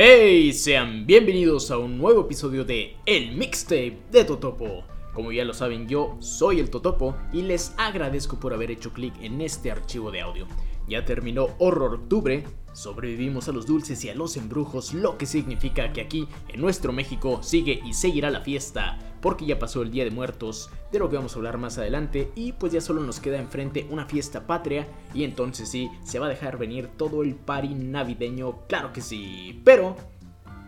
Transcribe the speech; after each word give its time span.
Hey, 0.00 0.52
sean 0.52 1.06
bienvenidos 1.06 1.72
a 1.72 1.78
un 1.78 1.98
nuevo 1.98 2.20
episodio 2.20 2.64
de 2.64 2.94
El 3.04 3.32
Mixtape 3.32 3.98
de 4.12 4.22
Totopo. 4.22 4.84
Como 5.12 5.32
ya 5.32 5.44
lo 5.44 5.52
saben, 5.52 5.88
yo 5.88 6.16
soy 6.20 6.60
el 6.60 6.70
Totopo 6.70 7.16
y 7.32 7.42
les 7.42 7.74
agradezco 7.76 8.38
por 8.38 8.54
haber 8.54 8.70
hecho 8.70 8.92
clic 8.92 9.12
en 9.20 9.40
este 9.40 9.72
archivo 9.72 10.12
de 10.12 10.20
audio. 10.20 10.46
Ya 10.86 11.04
terminó 11.04 11.48
Horror 11.58 11.94
Octubre, 11.94 12.44
sobrevivimos 12.72 13.48
a 13.48 13.52
los 13.52 13.66
dulces 13.66 14.04
y 14.04 14.08
a 14.08 14.14
los 14.14 14.36
embrujos, 14.36 14.94
lo 14.94 15.18
que 15.18 15.26
significa 15.26 15.92
que 15.92 16.00
aquí, 16.00 16.28
en 16.46 16.60
nuestro 16.60 16.92
México, 16.92 17.42
sigue 17.42 17.80
y 17.84 17.92
seguirá 17.92 18.30
la 18.30 18.42
fiesta, 18.42 19.00
porque 19.20 19.46
ya 19.46 19.58
pasó 19.58 19.82
el 19.82 19.90
Día 19.90 20.04
de 20.04 20.10
Muertos, 20.10 20.70
de 20.92 20.98
lo 20.98 21.08
que 21.08 21.16
vamos 21.16 21.34
a 21.34 21.36
hablar 21.36 21.58
más 21.58 21.78
adelante, 21.78 22.30
y 22.34 22.52
pues 22.52 22.72
ya 22.72 22.80
solo 22.80 23.02
nos 23.02 23.20
queda 23.20 23.38
enfrente 23.38 23.86
una 23.90 24.06
fiesta 24.06 24.46
patria, 24.46 24.86
y 25.14 25.24
entonces 25.24 25.68
sí, 25.68 25.90
se 26.04 26.18
va 26.18 26.26
a 26.26 26.30
dejar 26.30 26.58
venir 26.58 26.88
todo 26.96 27.22
el 27.22 27.34
party 27.34 27.74
navideño, 27.74 28.66
claro 28.66 28.92
que 28.92 29.00
sí, 29.00 29.60
pero... 29.64 29.96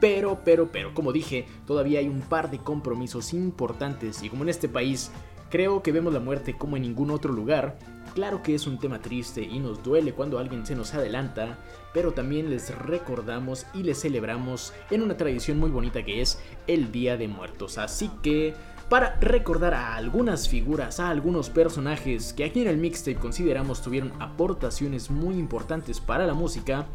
Pero, 0.00 0.40
pero, 0.46 0.72
pero, 0.72 0.94
como 0.94 1.12
dije, 1.12 1.44
todavía 1.66 1.98
hay 1.98 2.08
un 2.08 2.22
par 2.22 2.50
de 2.50 2.56
compromisos 2.56 3.34
importantes 3.34 4.22
y 4.22 4.30
como 4.30 4.44
en 4.44 4.48
este 4.48 4.66
país 4.66 5.10
creo 5.50 5.82
que 5.82 5.92
vemos 5.92 6.14
la 6.14 6.20
muerte 6.20 6.56
como 6.56 6.76
en 6.76 6.82
ningún 6.84 7.10
otro 7.10 7.34
lugar, 7.34 7.78
Claro 8.14 8.42
que 8.42 8.54
es 8.54 8.66
un 8.66 8.78
tema 8.78 9.00
triste 9.00 9.42
y 9.42 9.60
nos 9.60 9.82
duele 9.82 10.12
cuando 10.12 10.38
alguien 10.38 10.66
se 10.66 10.74
nos 10.74 10.94
adelanta, 10.94 11.58
pero 11.94 12.12
también 12.12 12.50
les 12.50 12.76
recordamos 12.76 13.66
y 13.72 13.84
les 13.84 14.00
celebramos 14.00 14.72
en 14.90 15.02
una 15.02 15.16
tradición 15.16 15.58
muy 15.58 15.70
bonita 15.70 16.04
que 16.04 16.20
es 16.20 16.40
el 16.66 16.90
Día 16.90 17.16
de 17.16 17.28
Muertos. 17.28 17.78
Así 17.78 18.10
que 18.22 18.54
para 18.88 19.14
recordar 19.20 19.74
a 19.74 19.94
algunas 19.94 20.48
figuras, 20.48 20.98
a 20.98 21.10
algunos 21.10 21.50
personajes 21.50 22.32
que 22.32 22.44
aquí 22.44 22.62
en 22.62 22.68
el 22.68 22.78
mixtape 22.78 23.20
consideramos 23.20 23.80
tuvieron 23.80 24.12
aportaciones 24.18 25.10
muy 25.10 25.36
importantes 25.36 26.00
para 26.00 26.26
la 26.26 26.34
música, 26.34 26.86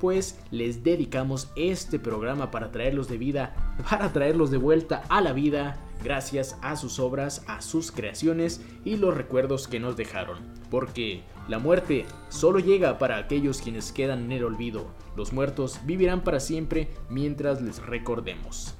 pues 0.00 0.40
les 0.50 0.82
dedicamos 0.82 1.48
este 1.54 1.98
programa 1.98 2.50
para 2.50 2.72
traerlos 2.72 3.08
de 3.08 3.18
vida, 3.18 3.54
para 3.90 4.10
traerlos 4.12 4.50
de 4.50 4.56
vuelta 4.56 5.04
a 5.10 5.20
la 5.20 5.34
vida 5.34 5.78
gracias 6.02 6.58
a 6.62 6.76
sus 6.76 6.98
obras, 6.98 7.44
a 7.46 7.60
sus 7.60 7.92
creaciones 7.92 8.60
y 8.84 8.96
los 8.96 9.16
recuerdos 9.16 9.68
que 9.68 9.80
nos 9.80 9.96
dejaron. 9.96 10.38
Porque 10.70 11.22
la 11.48 11.58
muerte 11.58 12.06
solo 12.28 12.58
llega 12.58 12.98
para 12.98 13.16
aquellos 13.16 13.60
quienes 13.60 13.92
quedan 13.92 14.24
en 14.24 14.32
el 14.32 14.44
olvido. 14.44 14.86
Los 15.16 15.32
muertos 15.32 15.80
vivirán 15.84 16.22
para 16.22 16.40
siempre 16.40 16.88
mientras 17.08 17.60
les 17.62 17.78
recordemos. 17.84 18.74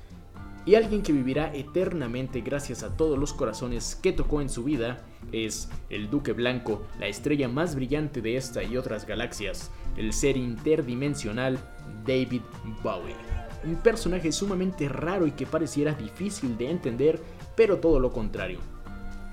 Y 0.64 0.76
alguien 0.76 1.02
que 1.02 1.12
vivirá 1.12 1.52
eternamente 1.54 2.40
gracias 2.40 2.84
a 2.84 2.96
todos 2.96 3.18
los 3.18 3.32
corazones 3.32 3.96
que 3.96 4.12
tocó 4.12 4.40
en 4.40 4.48
su 4.48 4.62
vida 4.62 5.04
es 5.32 5.68
el 5.90 6.08
Duque 6.08 6.32
Blanco, 6.32 6.82
la 7.00 7.08
estrella 7.08 7.48
más 7.48 7.74
brillante 7.74 8.20
de 8.20 8.36
esta 8.36 8.62
y 8.62 8.76
otras 8.76 9.04
galaxias, 9.04 9.72
el 9.96 10.12
ser 10.12 10.36
interdimensional 10.36 11.58
David 12.06 12.42
Bowie 12.82 13.31
un 13.64 13.76
personaje 13.76 14.32
sumamente 14.32 14.88
raro 14.88 15.26
y 15.26 15.32
que 15.32 15.46
pareciera 15.46 15.94
difícil 15.94 16.56
de 16.56 16.70
entender, 16.70 17.20
pero 17.56 17.78
todo 17.78 18.00
lo 18.00 18.12
contrario. 18.12 18.58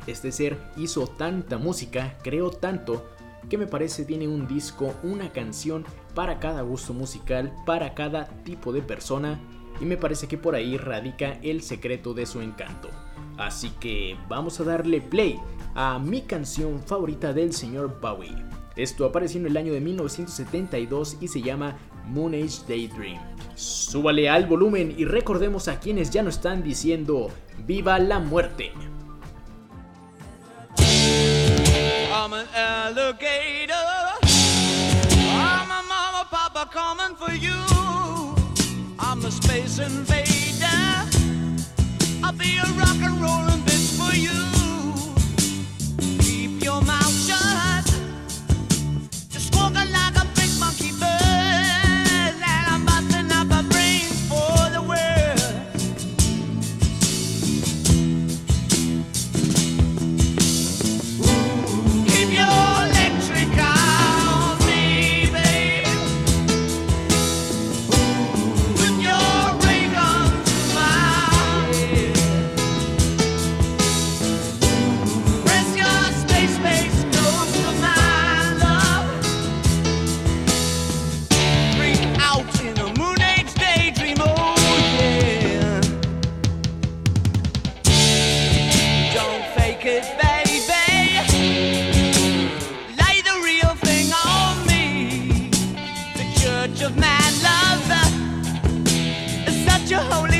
Este 0.07 0.31
ser 0.31 0.57
hizo 0.77 1.07
tanta 1.07 1.57
música, 1.57 2.17
creó 2.23 2.49
tanto, 2.49 3.09
que 3.49 3.57
me 3.57 3.67
parece 3.67 4.05
tiene 4.05 4.27
un 4.27 4.47
disco, 4.47 4.93
una 5.03 5.31
canción 5.31 5.85
para 6.13 6.39
cada 6.39 6.61
gusto 6.61 6.93
musical, 6.93 7.53
para 7.65 7.93
cada 7.93 8.27
tipo 8.43 8.71
de 8.73 8.81
persona, 8.81 9.39
y 9.79 9.85
me 9.85 9.97
parece 9.97 10.27
que 10.27 10.37
por 10.37 10.55
ahí 10.55 10.77
radica 10.77 11.39
el 11.41 11.61
secreto 11.61 12.13
de 12.13 12.25
su 12.25 12.41
encanto. 12.41 12.89
Así 13.37 13.69
que 13.79 14.17
vamos 14.27 14.59
a 14.59 14.65
darle 14.65 14.99
play 14.99 15.39
a 15.75 15.97
mi 15.99 16.21
canción 16.21 16.81
favorita 16.81 17.31
del 17.31 17.53
señor 17.53 17.99
Bowie. 18.01 18.35
Esto 18.75 19.05
apareció 19.05 19.39
en 19.39 19.47
el 19.47 19.57
año 19.57 19.73
de 19.73 19.81
1972 19.81 21.17
y 21.21 21.27
se 21.27 21.41
llama 21.41 21.77
Moon 22.09 22.33
Age 22.33 22.59
Daydream. 22.67 23.19
Súbale 23.55 24.29
al 24.29 24.45
volumen 24.45 24.93
y 24.97 25.05
recordemos 25.05 25.67
a 25.67 25.79
quienes 25.79 26.11
ya 26.11 26.23
no 26.23 26.29
están 26.29 26.63
diciendo 26.63 27.29
¡Viva 27.65 27.99
la 27.99 28.19
muerte! 28.19 28.71
I'm 32.11 32.33
an 32.33 32.47
alligator. 32.55 33.75
I'm 34.23 35.71
a 35.71 35.83
mama, 35.87 36.27
papa 36.29 36.69
coming 36.71 37.15
for 37.15 37.33
you. 37.33 37.55
I'm 38.99 39.23
a 39.25 39.31
space 39.31 39.79
invader. 39.79 40.67
I'll 42.23 42.33
be 42.33 42.57
a 42.57 42.65
rock 42.77 43.01
and 43.01 43.21
rollin' 43.21 43.61
bitch 43.61 43.97
for 43.97 44.13
you. 44.15 44.39
Keep 46.19 46.63
your 46.63 46.81
mouth 46.81 47.13
shut. 47.25 47.68
holy 100.07 100.38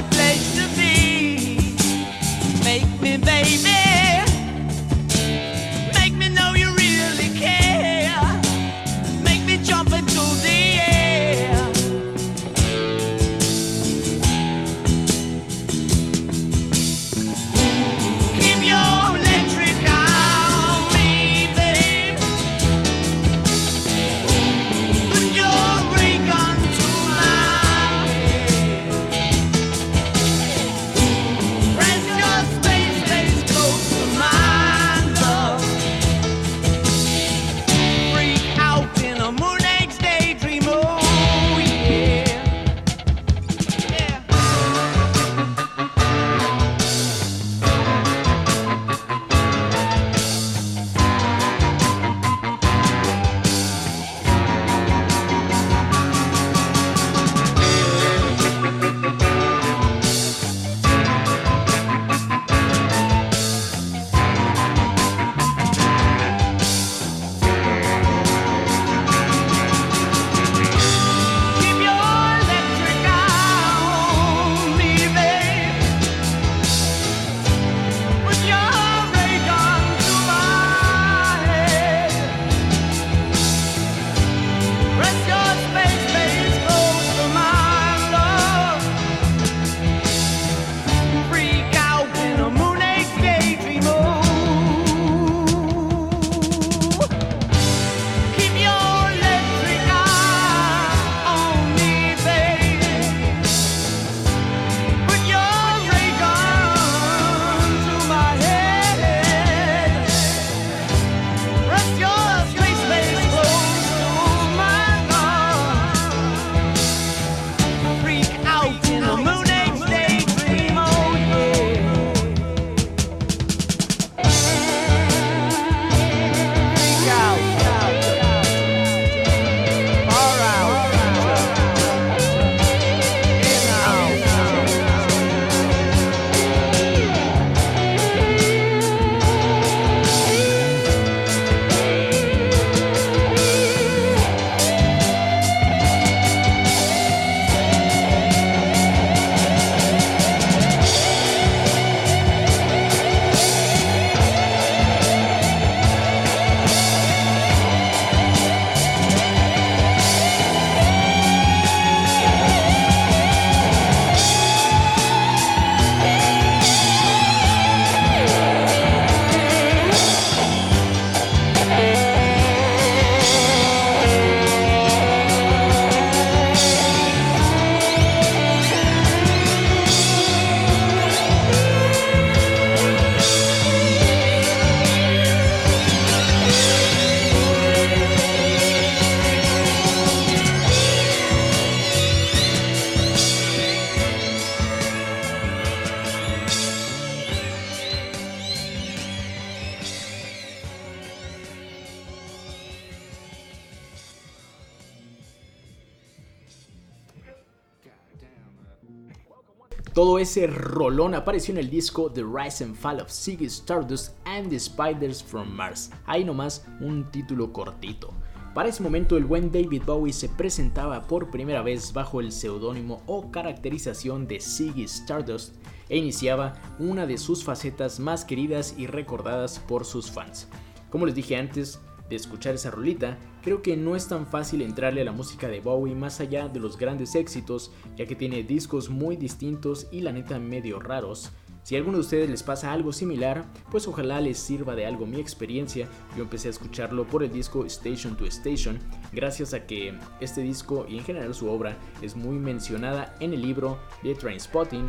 todo 210.00 210.18
ese 210.18 210.48
rolón 210.48 211.14
apareció 211.14 211.52
en 211.52 211.58
el 211.58 211.70
disco 211.70 212.10
The 212.10 212.24
Rise 212.24 212.64
and 212.64 212.74
Fall 212.74 213.02
of 213.02 213.12
Ziggy 213.12 213.48
Stardust 213.48 214.16
and 214.24 214.50
the 214.50 214.58
Spiders 214.58 215.22
from 215.22 215.54
Mars. 215.54 215.92
Ahí 216.06 216.24
nomás 216.24 216.66
un 216.80 217.12
título 217.12 217.52
cortito. 217.52 218.14
Para 218.56 218.70
ese 218.70 218.82
momento 218.82 219.18
el 219.18 219.26
buen 219.26 219.52
David 219.52 219.84
Bowie 219.86 220.14
se 220.14 220.30
presentaba 220.30 221.06
por 221.06 221.30
primera 221.30 221.62
vez 221.64 221.92
bajo 221.92 222.22
el 222.22 222.32
seudónimo 222.32 223.02
o 223.08 223.30
caracterización 223.30 224.26
de 224.26 224.40
Ziggy 224.40 224.84
Stardust 224.84 225.56
e 225.90 225.98
iniciaba 225.98 226.54
una 226.80 227.06
de 227.06 227.18
sus 227.18 227.44
facetas 227.44 228.00
más 228.00 228.24
queridas 228.24 228.76
y 228.78 228.88
recordadas 228.88 229.60
por 229.60 229.84
sus 229.84 230.10
fans. 230.10 230.48
Como 230.90 231.08
les 231.08 231.16
dije 231.16 231.36
antes, 231.36 231.82
de 232.10 232.16
escuchar 232.16 232.56
esa 232.56 232.72
rolita, 232.72 233.18
creo 233.42 233.62
que 233.62 233.78
no 233.78 233.96
es 233.96 234.08
tan 234.08 234.28
fácil 234.28 234.62
entrarle 234.62 235.02
a 235.02 235.06
la 235.06 235.12
música 235.12 235.48
de 235.48 235.60
Bowie 235.60 235.96
más 235.96 236.20
allá 236.20 236.48
de 236.48 236.60
los 236.60 236.78
grandes 236.78 237.16
éxitos, 237.16 237.72
ya 237.96 238.06
que 238.06 238.16
tiene 238.16 238.44
discos 238.44 238.90
muy 238.90 239.16
distintos 239.16 239.88
y 239.92 240.02
la 240.02 240.12
neta 240.12 240.40
medio 240.40 240.80
raros. 240.80 241.32
Si 241.64 241.76
a 241.76 241.78
alguno 241.78 241.98
de 241.98 242.02
ustedes 242.02 242.30
les 242.30 242.42
pasa 242.42 242.72
algo 242.72 242.92
similar, 242.92 243.46
pues 243.70 243.88
ojalá 243.88 244.22
les 244.22 244.40
sirva 244.40 244.76
de 244.76 244.86
algo 244.86 245.06
mi 245.06 245.20
experiencia. 245.20 245.88
Yo 246.18 246.24
empecé 246.24 246.48
a 246.48 246.52
escucharlo 246.52 247.06
por 247.06 247.22
el 247.22 247.32
disco 247.32 247.66
Station 247.66 248.18
to 248.18 248.26
Station, 248.26 248.80
gracias 249.12 249.54
a 249.54 249.68
que 249.68 249.94
este 250.20 250.42
disco 250.42 250.86
y 250.90 250.98
en 250.98 251.04
general 251.04 251.36
su 251.36 251.48
obra 251.50 251.78
es 252.02 252.16
muy 252.16 252.40
mencionada 252.40 253.16
en 253.20 253.34
el 253.34 253.42
libro 253.42 253.78
de 254.02 254.16
Trainspotting, 254.16 254.88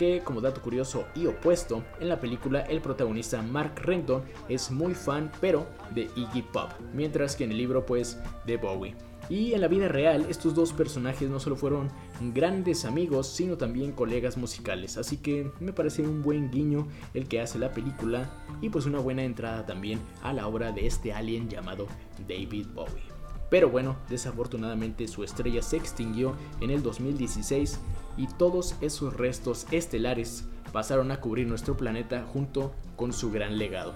que 0.00 0.20
como 0.20 0.40
dato 0.40 0.62
curioso 0.62 1.04
y 1.14 1.26
opuesto, 1.26 1.84
en 2.00 2.08
la 2.08 2.18
película 2.18 2.62
el 2.62 2.80
protagonista 2.80 3.42
Mark 3.42 3.74
Renton 3.82 4.22
es 4.48 4.70
muy 4.70 4.94
fan 4.94 5.30
pero 5.42 5.66
de 5.94 6.08
Iggy 6.16 6.40
Pop, 6.40 6.70
mientras 6.94 7.36
que 7.36 7.44
en 7.44 7.50
el 7.50 7.58
libro 7.58 7.84
pues 7.84 8.18
de 8.46 8.56
Bowie. 8.56 8.94
Y 9.28 9.52
en 9.52 9.60
la 9.60 9.68
vida 9.68 9.88
real 9.88 10.24
estos 10.30 10.54
dos 10.54 10.72
personajes 10.72 11.28
no 11.28 11.38
solo 11.38 11.54
fueron 11.54 11.90
grandes 12.32 12.86
amigos, 12.86 13.26
sino 13.26 13.58
también 13.58 13.92
colegas 13.92 14.38
musicales, 14.38 14.96
así 14.96 15.18
que 15.18 15.50
me 15.60 15.74
parece 15.74 16.00
un 16.00 16.22
buen 16.22 16.50
guiño 16.50 16.88
el 17.12 17.28
que 17.28 17.42
hace 17.42 17.58
la 17.58 17.72
película 17.72 18.30
y 18.62 18.70
pues 18.70 18.86
una 18.86 19.00
buena 19.00 19.22
entrada 19.22 19.66
también 19.66 20.00
a 20.22 20.32
la 20.32 20.46
obra 20.46 20.72
de 20.72 20.86
este 20.86 21.12
alien 21.12 21.50
llamado 21.50 21.86
David 22.26 22.68
Bowie. 22.74 23.10
Pero 23.50 23.68
bueno, 23.68 23.96
desafortunadamente 24.08 25.08
su 25.08 25.24
estrella 25.24 25.60
se 25.60 25.76
extinguió 25.76 26.36
en 26.60 26.70
el 26.70 26.82
2016 26.82 27.80
y 28.20 28.26
todos 28.26 28.74
esos 28.82 29.14
restos 29.14 29.66
estelares 29.70 30.44
pasaron 30.72 31.10
a 31.10 31.20
cubrir 31.20 31.46
nuestro 31.46 31.74
planeta 31.78 32.26
junto 32.30 32.72
con 32.94 33.14
su 33.14 33.30
gran 33.30 33.56
legado. 33.56 33.94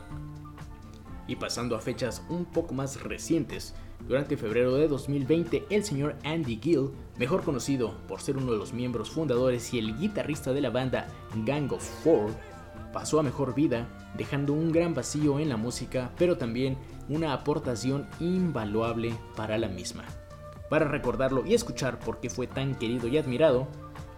Y 1.29 1.37
pasando 1.37 1.77
a 1.77 1.81
fechas 1.81 2.23
un 2.31 2.47
poco 2.47 2.73
más 2.73 3.03
recientes, 3.03 3.75
durante 4.09 4.39
febrero 4.39 4.75
de 4.77 4.89
2020 4.89 5.65
el 5.69 5.85
señor 5.85 6.17
Andy 6.25 6.59
Gill, 6.63 6.91
mejor 7.19 7.43
conocido 7.43 7.99
por 8.09 8.23
ser 8.23 8.39
uno 8.39 8.53
de 8.53 8.59
los 8.59 8.73
miembros 8.73 9.11
fundadores 9.11 9.75
y 9.75 9.79
el 9.79 9.99
guitarrista 9.99 10.55
de 10.55 10.63
la 10.63 10.71
banda 10.71 11.07
Gang 11.45 11.71
of 11.73 11.83
Four, 12.03 12.31
pasó 12.95 13.21
a 13.21 13.23
mejor 13.23 13.55
vida, 13.55 13.89
dejando 14.17 14.55
un 14.55 14.73
gran 14.73 14.95
vacío 14.95 15.39
en 15.39 15.51
la 15.51 15.59
música, 15.59 16.13
pero 16.17 16.39
también 16.39 16.79
una 17.11 17.35
aportación 17.35 18.07
invaluable 18.21 19.15
para 19.37 19.59
la 19.59 19.69
misma. 19.69 20.05
Para 20.71 20.87
recordarlo 20.87 21.45
y 21.45 21.53
escuchar 21.53 21.99
por 21.99 22.21
qué 22.21 22.31
fue 22.31 22.47
tan 22.47 22.75
querido 22.75 23.07
y 23.09 23.19
admirado, 23.19 23.69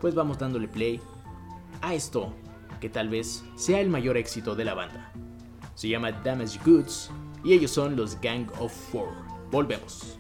pues 0.01 0.15
vamos 0.15 0.39
dándole 0.39 0.69
play 0.69 1.01
a 1.81 1.95
esto, 1.95 2.33
que 2.81 2.89
tal 2.89 3.09
vez 3.09 3.45
sea 3.55 3.81
el 3.81 3.91
mayor 3.91 4.17
éxito 4.17 4.55
de 4.55 4.65
la 4.65 4.75
banda. 4.75 5.13
Se 5.75 5.89
llama 5.89 6.13
Damage 6.13 6.59
Goods 6.65 7.11
y 7.45 7.53
ellos 7.53 7.71
son 7.71 7.97
los 7.97 8.21
Gang 8.21 8.47
of 8.59 8.73
Four. 8.91 9.09
Volvemos. 9.51 10.19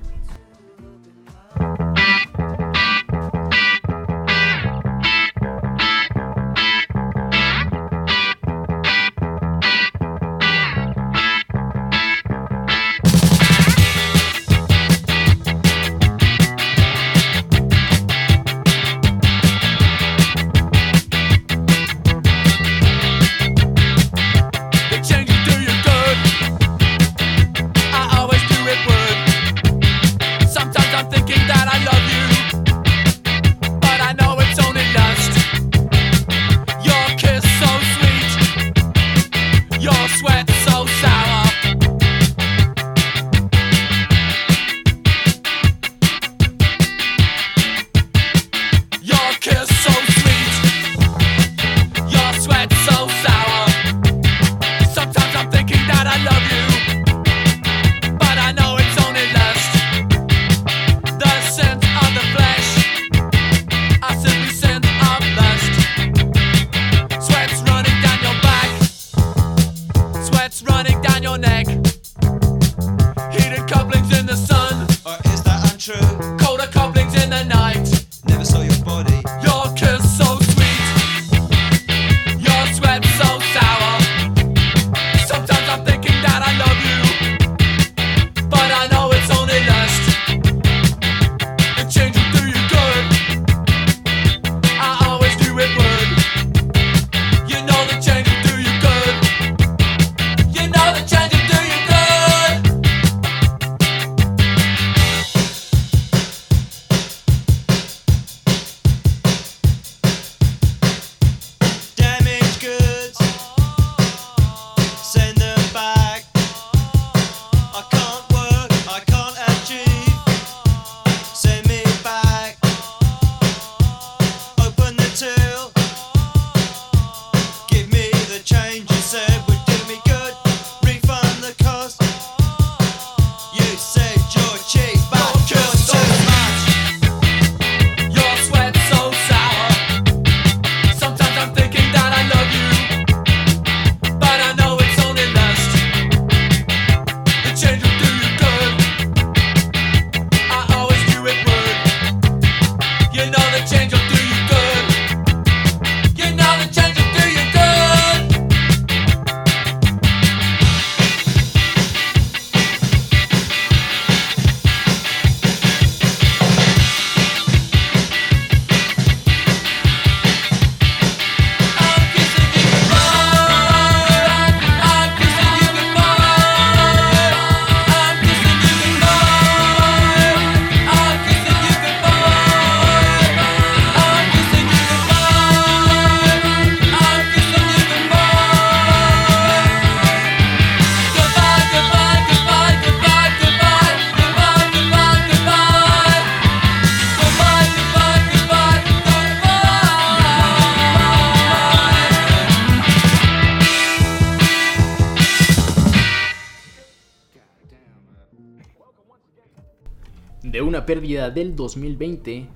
Pérdida 210.87 211.31
del 211.31 211.57
2020, 211.57 212.47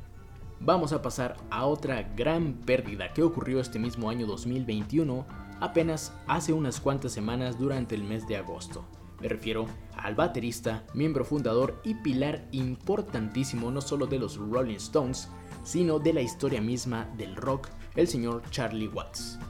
vamos 0.61 0.93
a 0.93 1.03
pasar 1.03 1.37
a 1.51 1.67
otra 1.67 2.13
gran 2.17 2.53
pérdida 2.53 3.13
que 3.13 3.25
ocurrió 3.25 3.59
este 3.59 3.81
mismo 3.81 4.09
año 4.09 4.25
2021, 4.25 5.27
apenas 5.59 6.13
hace 6.29 6.53
unas 6.53 6.81
cuantas 6.81 7.11
semanas 7.11 7.59
durante 7.59 7.97
el 7.97 8.05
mes 8.05 8.29
de 8.29 8.37
agosto. 8.37 8.85
Me 9.21 9.29
refiero 9.29 9.67
al 9.97 10.15
baterista, 10.15 10.85
miembro 10.95 11.25
fundador 11.25 11.81
y 11.83 11.95
pilar 11.95 12.47
importantísimo 12.53 13.73
no 13.73 13.81
solo 13.81 14.07
de 14.07 14.21
los 14.21 14.37
Rolling 14.37 14.77
Stones, 14.77 15.29
sino 15.65 15.99
de 15.99 16.13
la 16.13 16.23
historia 16.23 16.61
misma 16.61 17.09
del 17.19 17.35
rock, 17.35 17.67
el 17.97 18.07
señor 18.07 18.43
Charlie 18.51 18.87
Watts. 18.87 19.41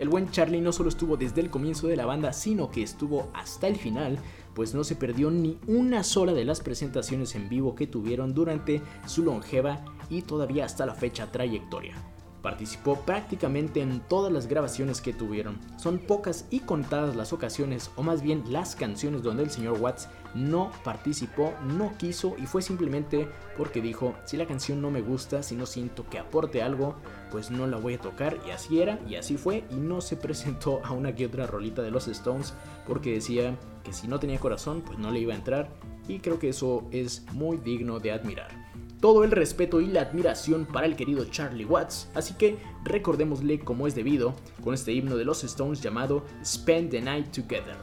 El 0.00 0.08
buen 0.08 0.28
Charlie 0.32 0.60
no 0.60 0.72
solo 0.72 0.88
estuvo 0.88 1.16
desde 1.16 1.40
el 1.40 1.50
comienzo 1.50 1.86
de 1.86 1.96
la 1.96 2.06
banda, 2.06 2.32
sino 2.32 2.68
que 2.68 2.82
estuvo 2.82 3.30
hasta 3.32 3.68
el 3.68 3.76
final 3.76 4.18
pues 4.58 4.74
no 4.74 4.82
se 4.82 4.96
perdió 4.96 5.30
ni 5.30 5.56
una 5.68 6.02
sola 6.02 6.32
de 6.32 6.44
las 6.44 6.58
presentaciones 6.58 7.36
en 7.36 7.48
vivo 7.48 7.76
que 7.76 7.86
tuvieron 7.86 8.34
durante 8.34 8.82
su 9.06 9.22
longeva 9.22 9.84
y 10.10 10.22
todavía 10.22 10.64
hasta 10.64 10.84
la 10.84 10.96
fecha 10.96 11.30
trayectoria. 11.30 11.94
Participó 12.42 12.96
prácticamente 13.02 13.80
en 13.82 14.00
todas 14.00 14.32
las 14.32 14.48
grabaciones 14.48 15.00
que 15.00 15.12
tuvieron. 15.12 15.60
Son 15.76 16.00
pocas 16.00 16.44
y 16.50 16.58
contadas 16.58 17.14
las 17.14 17.32
ocasiones, 17.32 17.92
o 17.94 18.02
más 18.02 18.20
bien 18.20 18.42
las 18.52 18.74
canciones 18.74 19.22
donde 19.22 19.44
el 19.44 19.50
señor 19.50 19.80
Watts 19.80 20.08
no 20.34 20.72
participó, 20.82 21.54
no 21.64 21.92
quiso 21.96 22.34
y 22.36 22.46
fue 22.46 22.60
simplemente 22.60 23.28
porque 23.56 23.80
dijo, 23.80 24.16
si 24.24 24.36
la 24.36 24.46
canción 24.46 24.82
no 24.82 24.90
me 24.90 25.02
gusta, 25.02 25.44
si 25.44 25.54
no 25.54 25.66
siento 25.66 26.04
que 26.10 26.18
aporte 26.18 26.62
algo, 26.62 26.96
pues 27.30 27.50
no 27.50 27.66
la 27.66 27.76
voy 27.76 27.94
a 27.94 28.00
tocar 28.00 28.38
y 28.46 28.50
así 28.50 28.80
era 28.80 28.98
y 29.08 29.16
así 29.16 29.36
fue 29.36 29.64
y 29.70 29.74
no 29.74 30.00
se 30.00 30.16
presentó 30.16 30.80
a 30.84 30.92
una 30.92 31.14
que 31.14 31.26
otra 31.26 31.46
rolita 31.46 31.82
de 31.82 31.90
los 31.90 32.08
Stones 32.08 32.54
porque 32.86 33.12
decía 33.12 33.56
que 33.84 33.92
si 33.92 34.08
no 34.08 34.18
tenía 34.18 34.38
corazón, 34.38 34.82
pues 34.84 34.98
no 34.98 35.10
le 35.10 35.20
iba 35.20 35.34
a 35.34 35.36
entrar 35.36 35.70
y 36.08 36.18
creo 36.20 36.38
que 36.38 36.48
eso 36.50 36.86
es 36.90 37.24
muy 37.32 37.58
digno 37.58 38.00
de 38.00 38.12
admirar 38.12 38.68
todo 39.00 39.24
el 39.24 39.30
respeto 39.30 39.80
y 39.80 39.86
la 39.86 40.02
admiración 40.02 40.66
para 40.66 40.86
el 40.86 40.96
querido 40.96 41.24
Charlie 41.26 41.64
Watts, 41.64 42.10
así 42.14 42.34
que 42.34 42.58
recordémosle 42.84 43.60
como 43.60 43.86
es 43.86 43.94
debido 43.94 44.34
con 44.62 44.74
este 44.74 44.92
himno 44.92 45.16
de 45.16 45.24
los 45.24 45.44
Stones 45.44 45.80
llamado 45.80 46.24
Spend 46.44 46.90
the 46.90 47.00
Night 47.00 47.30
Together. 47.30 47.76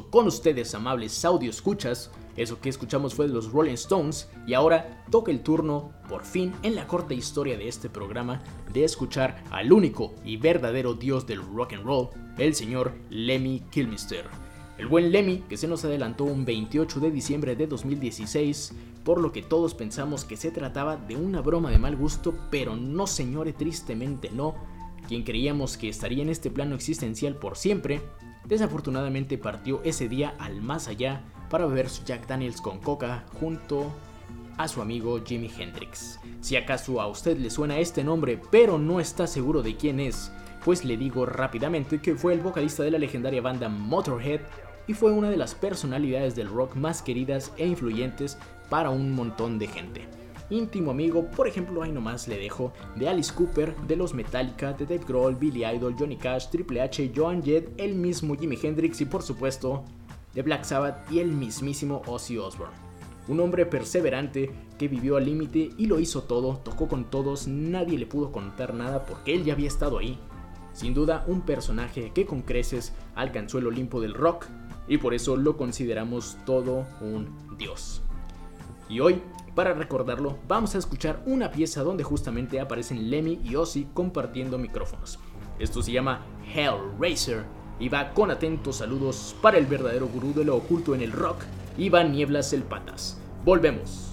Con 0.00 0.26
ustedes, 0.26 0.74
amables 0.74 1.22
audio 1.24 1.50
escuchas. 1.50 2.10
Eso 2.34 2.58
que 2.60 2.70
escuchamos 2.70 3.12
fue 3.12 3.26
de 3.26 3.34
los 3.34 3.52
Rolling 3.52 3.74
Stones 3.74 4.30
y 4.46 4.54
ahora 4.54 5.04
toca 5.10 5.30
el 5.30 5.42
turno, 5.42 5.92
por 6.08 6.24
fin, 6.24 6.54
en 6.62 6.74
la 6.74 6.86
corta 6.86 7.12
historia 7.12 7.58
de 7.58 7.68
este 7.68 7.90
programa, 7.90 8.42
de 8.72 8.84
escuchar 8.84 9.44
al 9.50 9.70
único 9.70 10.14
y 10.24 10.38
verdadero 10.38 10.94
dios 10.94 11.26
del 11.26 11.42
rock 11.42 11.74
and 11.74 11.84
roll, 11.84 12.08
el 12.38 12.54
señor 12.54 12.92
Lemmy 13.10 13.60
Kilmister. 13.70 14.24
El 14.78 14.86
buen 14.86 15.12
Lemmy, 15.12 15.44
que 15.46 15.58
se 15.58 15.68
nos 15.68 15.84
adelantó 15.84 16.24
un 16.24 16.46
28 16.46 16.98
de 17.00 17.10
diciembre 17.10 17.54
de 17.54 17.66
2016, 17.66 18.72
por 19.04 19.20
lo 19.20 19.30
que 19.30 19.42
todos 19.42 19.74
pensamos 19.74 20.24
que 20.24 20.38
se 20.38 20.50
trataba 20.50 20.96
de 20.96 21.16
una 21.16 21.42
broma 21.42 21.70
de 21.70 21.78
mal 21.78 21.96
gusto, 21.96 22.34
pero 22.50 22.76
no 22.76 23.06
señore, 23.06 23.52
tristemente 23.52 24.30
no. 24.30 24.54
Quien 25.06 25.22
creíamos 25.22 25.76
que 25.76 25.90
estaría 25.90 26.22
en 26.22 26.30
este 26.30 26.50
plano 26.50 26.74
existencial 26.74 27.36
por 27.36 27.58
siempre, 27.58 28.00
desafortunadamente 28.44 29.38
partió 29.38 29.80
ese 29.84 30.08
día 30.08 30.34
al 30.38 30.62
más 30.62 30.88
allá 30.88 31.22
para 31.50 31.66
beber 31.66 31.88
su 31.88 32.04
Jack 32.04 32.26
Daniels 32.26 32.60
con 32.60 32.78
coca 32.78 33.24
junto 33.40 33.92
a 34.56 34.68
su 34.68 34.80
amigo 34.82 35.20
Jimi 35.24 35.50
Hendrix. 35.56 36.18
Si 36.40 36.56
acaso 36.56 37.00
a 37.00 37.06
usted 37.06 37.38
le 37.38 37.50
suena 37.50 37.78
este 37.78 38.04
nombre 38.04 38.40
pero 38.50 38.78
no 38.78 39.00
está 39.00 39.26
seguro 39.26 39.62
de 39.62 39.76
quién 39.76 40.00
es, 40.00 40.32
pues 40.64 40.84
le 40.84 40.96
digo 40.96 41.26
rápidamente 41.26 42.00
que 42.00 42.14
fue 42.14 42.32
el 42.34 42.40
vocalista 42.40 42.82
de 42.82 42.90
la 42.90 42.98
legendaria 42.98 43.42
banda 43.42 43.68
Motorhead 43.68 44.40
y 44.86 44.94
fue 44.94 45.12
una 45.12 45.30
de 45.30 45.36
las 45.36 45.54
personalidades 45.54 46.34
del 46.34 46.48
rock 46.48 46.74
más 46.76 47.02
queridas 47.02 47.52
e 47.56 47.66
influyentes 47.66 48.38
para 48.68 48.90
un 48.90 49.12
montón 49.14 49.58
de 49.58 49.68
gente 49.68 50.21
íntimo 50.52 50.90
amigo, 50.90 51.30
por 51.30 51.48
ejemplo, 51.48 51.82
ahí 51.82 51.92
nomás 51.92 52.28
le 52.28 52.38
dejo, 52.38 52.72
de 52.96 53.08
Alice 53.08 53.32
Cooper, 53.34 53.74
de 53.88 53.96
los 53.96 54.14
Metallica, 54.14 54.72
de 54.72 54.86
Dave 54.86 55.04
Grohl, 55.06 55.34
Billy 55.34 55.64
Idol, 55.64 55.96
Johnny 55.98 56.16
Cash, 56.16 56.48
Triple 56.48 56.80
H, 56.80 57.12
Joan 57.14 57.42
Jett, 57.42 57.72
el 57.78 57.94
mismo 57.94 58.36
Jimi 58.36 58.58
Hendrix 58.62 59.00
y 59.00 59.06
por 59.06 59.22
supuesto 59.22 59.84
de 60.34 60.42
Black 60.42 60.64
Sabbath 60.64 61.10
y 61.10 61.18
el 61.20 61.32
mismísimo 61.32 62.02
Ozzy 62.06 62.38
Osbourne. 62.38 62.74
Un 63.28 63.40
hombre 63.40 63.66
perseverante 63.66 64.50
que 64.78 64.88
vivió 64.88 65.16
al 65.16 65.26
límite 65.26 65.70
y 65.76 65.86
lo 65.86 66.00
hizo 66.00 66.24
todo, 66.24 66.56
tocó 66.64 66.88
con 66.88 67.04
todos, 67.04 67.46
nadie 67.46 67.98
le 67.98 68.06
pudo 68.06 68.32
contar 68.32 68.74
nada 68.74 69.06
porque 69.06 69.34
él 69.34 69.44
ya 69.44 69.52
había 69.52 69.68
estado 69.68 69.98
ahí. 69.98 70.18
Sin 70.72 70.94
duda, 70.94 71.24
un 71.26 71.42
personaje 71.42 72.10
que 72.12 72.26
con 72.26 72.42
creces 72.42 72.92
alcanzó 73.14 73.58
el 73.58 73.66
Olimpo 73.66 74.00
del 74.00 74.14
rock 74.14 74.46
y 74.88 74.98
por 74.98 75.14
eso 75.14 75.36
lo 75.36 75.56
consideramos 75.56 76.36
todo 76.44 76.86
un 77.00 77.28
dios. 77.58 78.02
Y 78.88 79.00
hoy 79.00 79.22
para 79.54 79.74
recordarlo, 79.74 80.38
vamos 80.48 80.74
a 80.74 80.78
escuchar 80.78 81.22
una 81.26 81.50
pieza 81.50 81.82
donde 81.82 82.04
justamente 82.04 82.60
aparecen 82.60 83.10
Lemmy 83.10 83.40
y 83.44 83.56
Ozzy 83.56 83.88
compartiendo 83.92 84.58
micrófonos. 84.58 85.18
Esto 85.58 85.82
se 85.82 85.92
llama 85.92 86.20
Hellraiser 86.54 87.44
y 87.78 87.88
va 87.88 88.12
con 88.14 88.30
atentos 88.30 88.76
saludos 88.76 89.36
para 89.42 89.58
el 89.58 89.66
verdadero 89.66 90.08
gurú 90.08 90.32
de 90.32 90.44
lo 90.44 90.56
oculto 90.56 90.94
en 90.94 91.02
el 91.02 91.12
rock, 91.12 91.42
Iván 91.76 92.12
Nieblas 92.12 92.52
el 92.52 92.62
Patas. 92.62 93.18
Volvemos. 93.44 94.12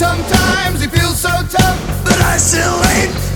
Sometimes 0.00 0.80
it 0.82 0.88
feels 0.88 1.20
so 1.20 1.28
tough, 1.28 2.04
but 2.04 2.18
I 2.22 2.38
still 2.38 2.82
ain't 2.96 3.29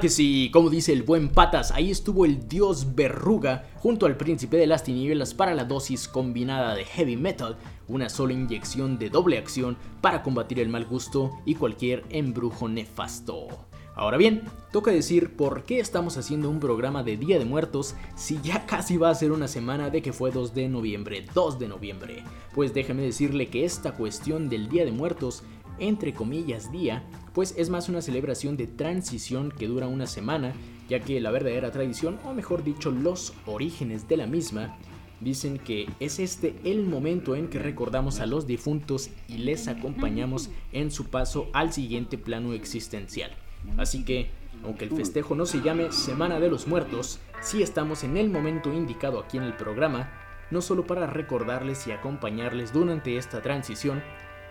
Que 0.00 0.08
sí, 0.08 0.48
como 0.50 0.70
dice 0.70 0.94
el 0.94 1.02
buen 1.02 1.28
Patas, 1.28 1.72
ahí 1.72 1.90
estuvo 1.90 2.24
el 2.24 2.48
dios 2.48 2.94
Verruga 2.94 3.68
junto 3.76 4.06
al 4.06 4.16
príncipe 4.16 4.56
de 4.56 4.66
las 4.66 4.82
tinieblas 4.82 5.34
para 5.34 5.54
la 5.54 5.64
dosis 5.64 6.08
combinada 6.08 6.74
de 6.74 6.86
heavy 6.86 7.18
metal, 7.18 7.58
una 7.86 8.08
sola 8.08 8.32
inyección 8.32 8.98
de 8.98 9.10
doble 9.10 9.36
acción 9.36 9.76
para 10.00 10.22
combatir 10.22 10.58
el 10.58 10.70
mal 10.70 10.86
gusto 10.86 11.32
y 11.44 11.54
cualquier 11.54 12.04
embrujo 12.08 12.66
nefasto. 12.66 13.48
Ahora 13.94 14.16
bien, 14.16 14.44
toca 14.72 14.90
decir 14.90 15.36
por 15.36 15.64
qué 15.64 15.80
estamos 15.80 16.16
haciendo 16.16 16.48
un 16.48 16.60
programa 16.60 17.02
de 17.02 17.18
Día 17.18 17.38
de 17.38 17.44
Muertos 17.44 17.94
si 18.16 18.40
ya 18.42 18.64
casi 18.64 18.96
va 18.96 19.10
a 19.10 19.14
ser 19.14 19.32
una 19.32 19.48
semana 19.48 19.90
de 19.90 20.00
que 20.00 20.14
fue 20.14 20.30
2 20.30 20.54
de 20.54 20.70
noviembre, 20.70 21.26
2 21.34 21.58
de 21.58 21.68
noviembre. 21.68 22.24
Pues 22.54 22.72
déjame 22.72 23.02
decirle 23.02 23.48
que 23.48 23.66
esta 23.66 23.92
cuestión 23.92 24.48
del 24.48 24.70
Día 24.70 24.86
de 24.86 24.92
Muertos, 24.92 25.42
entre 25.80 26.14
comillas 26.14 26.70
día, 26.70 27.02
pues 27.34 27.54
es 27.56 27.70
más 27.70 27.88
una 27.88 28.02
celebración 28.02 28.56
de 28.56 28.66
transición 28.66 29.50
que 29.50 29.66
dura 29.66 29.88
una 29.88 30.06
semana, 30.06 30.52
ya 30.88 31.00
que 31.00 31.20
la 31.20 31.30
verdadera 31.30 31.70
tradición, 31.70 32.18
o 32.24 32.32
mejor 32.32 32.62
dicho, 32.62 32.90
los 32.90 33.32
orígenes 33.46 34.08
de 34.08 34.16
la 34.16 34.26
misma, 34.26 34.76
dicen 35.20 35.58
que 35.58 35.88
es 36.00 36.18
este 36.18 36.54
el 36.64 36.84
momento 36.84 37.36
en 37.36 37.48
que 37.48 37.58
recordamos 37.58 38.20
a 38.20 38.26
los 38.26 38.46
difuntos 38.46 39.10
y 39.28 39.38
les 39.38 39.68
acompañamos 39.68 40.50
en 40.72 40.90
su 40.90 41.06
paso 41.06 41.48
al 41.52 41.72
siguiente 41.72 42.18
plano 42.18 42.52
existencial. 42.52 43.30
Así 43.76 44.04
que, 44.04 44.30
aunque 44.64 44.84
el 44.86 44.90
festejo 44.90 45.34
no 45.34 45.46
se 45.46 45.60
llame 45.60 45.92
Semana 45.92 46.40
de 46.40 46.50
los 46.50 46.66
Muertos, 46.66 47.20
sí 47.40 47.62
estamos 47.62 48.04
en 48.04 48.16
el 48.16 48.30
momento 48.30 48.72
indicado 48.72 49.20
aquí 49.20 49.36
en 49.36 49.44
el 49.44 49.54
programa, 49.54 50.10
no 50.50 50.60
solo 50.62 50.86
para 50.86 51.06
recordarles 51.06 51.86
y 51.86 51.92
acompañarles 51.92 52.72
durante 52.72 53.16
esta 53.16 53.40
transición, 53.42 54.02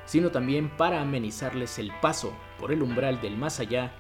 sino 0.09 0.31
también 0.31 0.69
para 0.69 1.01
amenizarles 1.01 1.77
el 1.77 1.91
paso 2.01 2.33
por 2.59 2.71
el 2.71 2.81
umbral 2.81 3.21
del 3.21 3.37
más 3.37 3.59
allá 3.59 3.91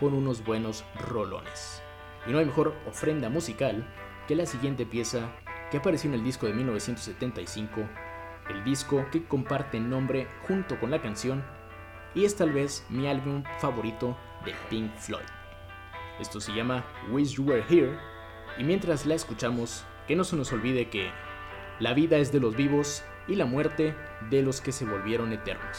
con 0.00 0.14
unos 0.14 0.42
buenos 0.42 0.82
rolones. 1.10 1.82
Y 2.26 2.32
no 2.32 2.38
hay 2.38 2.46
mejor 2.46 2.74
ofrenda 2.86 3.28
musical 3.28 3.86
que 4.26 4.34
la 4.34 4.46
siguiente 4.46 4.86
pieza 4.86 5.30
que 5.70 5.76
apareció 5.76 6.08
en 6.08 6.14
el 6.14 6.24
disco 6.24 6.46
de 6.46 6.54
1975, 6.54 7.82
el 8.48 8.64
disco 8.64 9.04
que 9.12 9.26
comparte 9.26 9.78
nombre 9.78 10.26
junto 10.46 10.80
con 10.80 10.90
la 10.90 11.02
canción 11.02 11.44
y 12.14 12.24
es 12.24 12.34
tal 12.34 12.50
vez 12.52 12.86
mi 12.88 13.06
álbum 13.06 13.44
favorito 13.58 14.16
de 14.46 14.54
Pink 14.70 14.94
Floyd. 14.96 15.20
Esto 16.18 16.40
se 16.40 16.54
llama 16.54 16.82
Wish 17.10 17.34
You 17.34 17.44
Were 17.44 17.64
Here 17.68 17.94
y 18.56 18.64
mientras 18.64 19.04
la 19.04 19.16
escuchamos, 19.16 19.84
que 20.06 20.16
no 20.16 20.24
se 20.24 20.34
nos 20.34 20.50
olvide 20.50 20.88
que 20.88 21.10
la 21.78 21.92
vida 21.92 22.16
es 22.16 22.32
de 22.32 22.40
los 22.40 22.56
vivos 22.56 23.04
y 23.28 23.36
la 23.36 23.44
muerte 23.44 23.94
de 24.30 24.42
los 24.42 24.60
que 24.60 24.72
se 24.72 24.84
volvieron 24.84 25.32
eternos. 25.32 25.78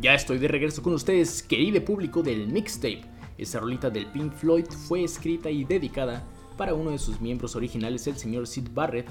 Ya 0.00 0.14
estoy 0.14 0.38
de 0.38 0.46
regreso 0.46 0.80
con 0.80 0.94
ustedes, 0.94 1.42
querido 1.42 1.84
público 1.84 2.22
del 2.22 2.46
mixtape. 2.46 3.02
Esta 3.36 3.58
rolita 3.58 3.90
del 3.90 4.06
Pink 4.06 4.32
Floyd 4.32 4.66
fue 4.66 5.02
escrita 5.02 5.50
y 5.50 5.64
dedicada 5.64 6.24
para 6.56 6.72
uno 6.72 6.92
de 6.92 6.98
sus 6.98 7.20
miembros 7.20 7.56
originales, 7.56 8.06
el 8.06 8.16
señor 8.16 8.46
Sid 8.46 8.68
Barrett, 8.72 9.10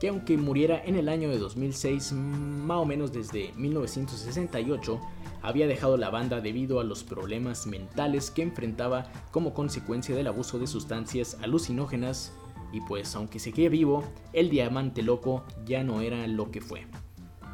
que 0.00 0.08
aunque 0.08 0.38
muriera 0.38 0.82
en 0.86 0.96
el 0.96 1.10
año 1.10 1.28
de 1.28 1.36
2006, 1.36 2.12
más 2.12 2.78
o 2.78 2.86
menos 2.86 3.12
desde 3.12 3.52
1968, 3.56 4.98
había 5.42 5.66
dejado 5.66 5.98
la 5.98 6.08
banda 6.08 6.40
debido 6.40 6.80
a 6.80 6.84
los 6.84 7.04
problemas 7.04 7.66
mentales 7.66 8.30
que 8.30 8.40
enfrentaba 8.40 9.12
como 9.32 9.52
consecuencia 9.52 10.14
del 10.14 10.28
abuso 10.28 10.58
de 10.58 10.66
sustancias 10.66 11.36
alucinógenas 11.42 12.32
y 12.72 12.80
pues 12.80 13.14
aunque 13.16 13.38
seguía 13.38 13.68
vivo, 13.68 14.02
el 14.32 14.48
diamante 14.48 15.02
loco 15.02 15.44
ya 15.66 15.84
no 15.84 16.00
era 16.00 16.26
lo 16.26 16.50
que 16.50 16.62
fue. 16.62 16.86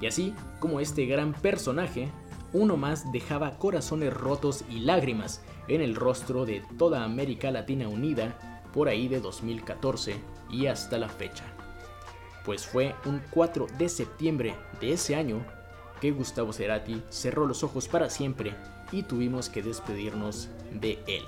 Y 0.01 0.07
así 0.07 0.33
como 0.61 0.79
este 0.79 1.07
gran 1.07 1.33
personaje, 1.33 2.09
uno 2.53 2.77
más 2.77 3.11
dejaba 3.13 3.59
corazones 3.59 4.13
rotos 4.13 4.65
y 4.71 4.81
lágrimas 4.81 5.43
en 5.69 5.81
el 5.81 5.95
rostro 5.95 6.47
de 6.47 6.63
toda 6.79 7.05
América 7.05 7.51
Latina 7.51 7.89
unida 7.89 8.39
por 8.73 8.89
ahí 8.89 9.09
de 9.09 9.21
2014 9.21 10.17
y 10.51 10.67
hasta 10.67 10.99
la 10.99 11.09
fecha. 11.09 11.45
Pues 12.45 12.67
fue 12.67 12.95
un 13.05 13.21
4 13.31 13.67
de 13.79 13.89
septiembre 13.89 14.55
de 14.81 14.93
ese 14.93 15.15
año 15.15 15.45
que 16.01 16.13
Gustavo 16.13 16.53
Cerati 16.53 17.03
cerró 17.11 17.47
los 17.47 17.63
ojos 17.63 17.89
para 17.89 18.09
siempre 18.09 18.55
y 18.93 19.03
tuvimos 19.03 19.49
que 19.49 19.63
despedirnos 19.63 20.49
de 20.73 20.99
él. 21.07 21.25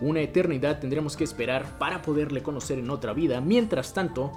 Una 0.00 0.20
eternidad 0.20 0.78
tendremos 0.78 1.16
que 1.16 1.24
esperar 1.24 1.78
para 1.78 2.02
poderle 2.02 2.42
conocer 2.42 2.78
en 2.78 2.90
otra 2.90 3.12
vida. 3.12 3.40
Mientras 3.40 3.94
tanto, 3.94 4.32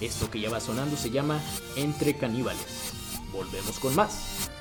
esto 0.00 0.30
que 0.30 0.40
ya 0.40 0.50
va 0.50 0.60
sonando 0.60 0.96
se 0.96 1.10
llama 1.10 1.40
Entre 1.76 2.14
Caníbales. 2.14 2.92
Volvemos 3.32 3.78
con 3.78 3.94
más. 3.94 4.51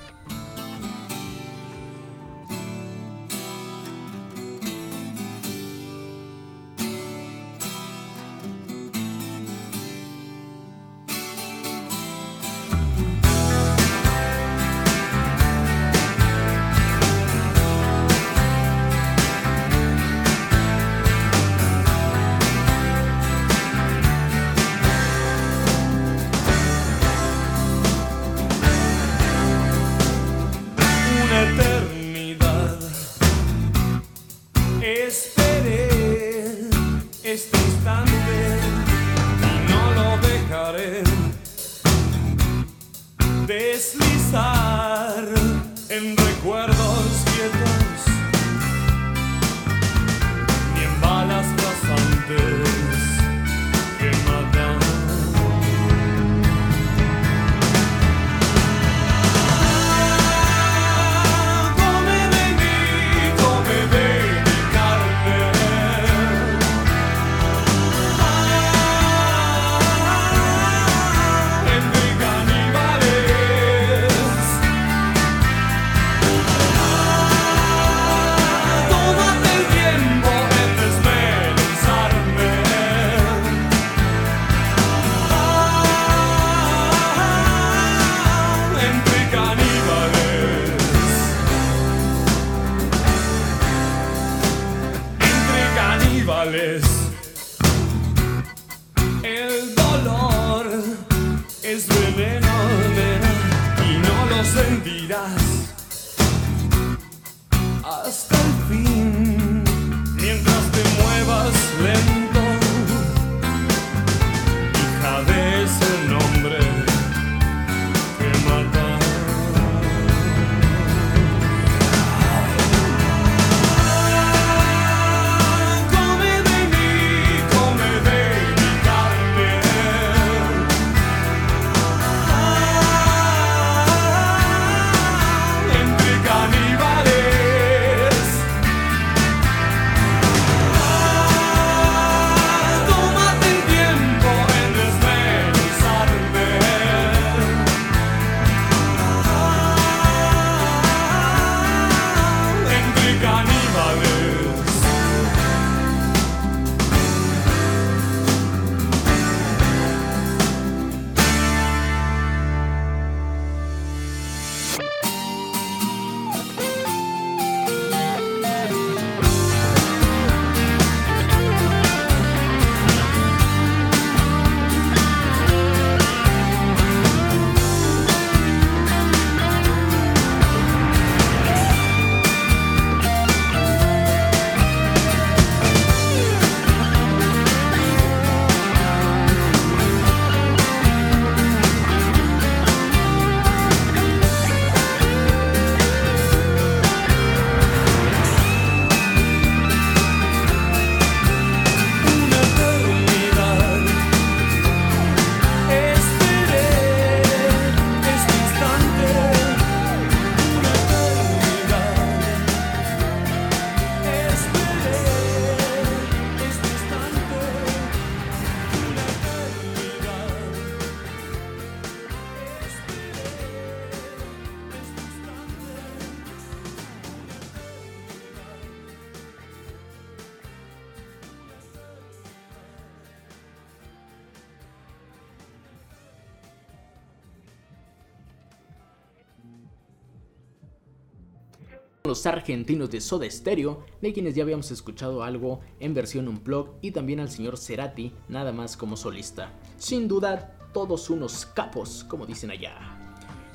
Los 242.11 242.25
argentinos 242.25 242.91
de 242.91 242.99
Soda 242.99 243.25
Stereo, 243.31 243.85
de 244.01 244.11
quienes 244.11 244.35
ya 244.35 244.43
habíamos 244.43 244.69
escuchado 244.69 245.23
algo 245.23 245.61
en 245.79 245.93
versión 245.93 246.27
Unplugged, 246.27 246.73
y 246.81 246.91
también 246.91 247.21
al 247.21 247.29
señor 247.29 247.57
Cerati, 247.57 248.11
nada 248.27 248.51
más 248.51 248.75
como 248.75 248.97
solista. 248.97 249.53
Sin 249.77 250.09
duda, 250.09 250.57
todos 250.73 251.09
unos 251.09 251.45
capos, 251.45 252.03
como 252.03 252.25
dicen 252.25 252.51
allá. 252.51 252.75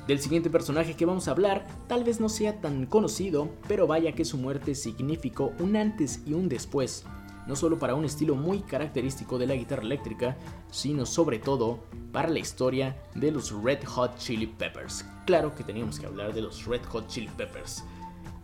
Del 0.07 0.17
siguiente 0.17 0.49
personaje 0.49 0.95
que 0.95 1.05
vamos 1.05 1.27
a 1.27 1.31
hablar, 1.31 1.67
tal 1.87 2.03
vez 2.03 2.19
no 2.19 2.29
sea 2.29 2.59
tan 2.59 2.87
conocido, 2.87 3.47
pero 3.67 3.85
vaya 3.85 4.13
que 4.13 4.25
su 4.25 4.39
muerte 4.39 4.73
significó 4.73 5.53
un 5.59 5.75
antes 5.75 6.23
y 6.25 6.33
un 6.33 6.49
después, 6.49 7.05
no 7.45 7.55
solo 7.55 7.77
para 7.77 7.93
un 7.93 8.05
estilo 8.05 8.33
muy 8.33 8.61
característico 8.61 9.37
de 9.37 9.45
la 9.45 9.53
guitarra 9.53 9.83
eléctrica, 9.83 10.35
sino 10.71 11.05
sobre 11.05 11.37
todo 11.37 11.77
para 12.11 12.29
la 12.29 12.39
historia 12.39 13.03
de 13.13 13.29
los 13.29 13.51
Red 13.51 13.83
Hot 13.85 14.17
Chili 14.17 14.47
Peppers. 14.47 15.05
Claro 15.27 15.53
que 15.53 15.63
teníamos 15.63 15.99
que 15.99 16.07
hablar 16.07 16.33
de 16.33 16.41
los 16.41 16.65
Red 16.65 16.83
Hot 16.85 17.07
Chili 17.07 17.29
Peppers. 17.37 17.83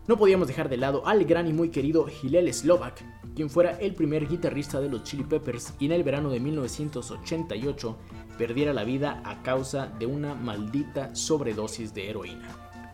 No 0.06 0.18
podíamos 0.18 0.48
dejar 0.48 0.68
de 0.68 0.76
lado 0.76 1.06
al 1.06 1.24
gran 1.24 1.46
y 1.46 1.54
muy 1.54 1.70
querido 1.70 2.06
Hillel 2.22 2.52
Slovak, 2.52 3.02
quien 3.34 3.48
fuera 3.48 3.70
el 3.80 3.94
primer 3.94 4.28
guitarrista 4.28 4.78
de 4.78 4.90
los 4.90 5.02
Chili 5.02 5.24
Peppers 5.24 5.72
y 5.78 5.86
en 5.86 5.92
el 5.92 6.02
verano 6.02 6.28
de 6.28 6.40
1988 6.40 7.96
perdiera 8.36 8.74
la 8.74 8.84
vida 8.84 9.22
a 9.24 9.42
causa 9.42 9.86
de 9.86 10.04
una 10.04 10.34
maldita 10.34 11.14
sobredosis 11.14 11.94
de 11.94 12.10
heroína. 12.10 12.48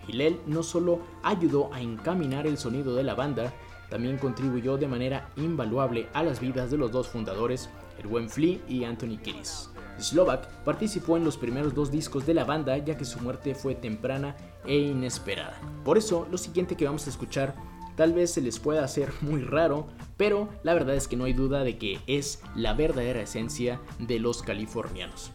Hillel 0.07 0.39
no 0.47 0.63
solo 0.63 1.01
ayudó 1.25 1.75
a 1.75 1.81
encaminar 1.81 2.47
el 2.47 2.59
sonido 2.59 2.95
de 2.95 3.03
la 3.03 3.17
banda, 3.17 3.53
también 3.89 4.17
contribuyó 4.17 4.77
de 4.77 4.87
manera 4.87 5.31
invaluable 5.37 6.09
a 6.13 6.23
las 6.23 6.39
vidas 6.39 6.71
de 6.71 6.79
los 6.79 6.93
dos 6.93 7.09
fundadores, 7.09 7.71
el 7.99 8.07
buen 8.07 8.31
Flea 8.31 8.59
y 8.69 8.85
Anthony 8.85 9.19
Kiris. 9.21 9.70
Slovak 10.03 10.49
participó 10.65 11.17
en 11.17 11.25
los 11.25 11.37
primeros 11.37 11.75
dos 11.75 11.91
discos 11.91 12.27
de 12.27 12.35
la 12.35 12.45
banda 12.45 12.77
ya 12.79 12.97
que 12.97 13.05
su 13.05 13.21
muerte 13.21 13.55
fue 13.55 13.75
temprana 13.75 14.37
e 14.67 14.77
inesperada. 14.77 15.61
Por 15.85 15.99
eso, 15.99 16.27
lo 16.31 16.39
siguiente 16.39 16.77
que 16.77 16.85
vamos 16.85 17.07
a 17.07 17.11
escuchar 17.11 17.55
tal 17.97 18.13
vez 18.13 18.33
se 18.33 18.41
les 18.41 18.59
pueda 18.59 18.85
hacer 18.85 19.13
muy 19.21 19.43
raro, 19.43 19.87
pero 20.17 20.49
la 20.63 20.75
verdad 20.75 20.95
es 20.95 21.09
que 21.09 21.17
no 21.17 21.25
hay 21.25 21.33
duda 21.33 21.65
de 21.65 21.79
que 21.79 22.01
es 22.07 22.43
la 22.55 22.75
verdadera 22.75 23.23
esencia 23.23 23.81
de 23.99 24.19
los 24.19 24.43
californianos. 24.43 25.33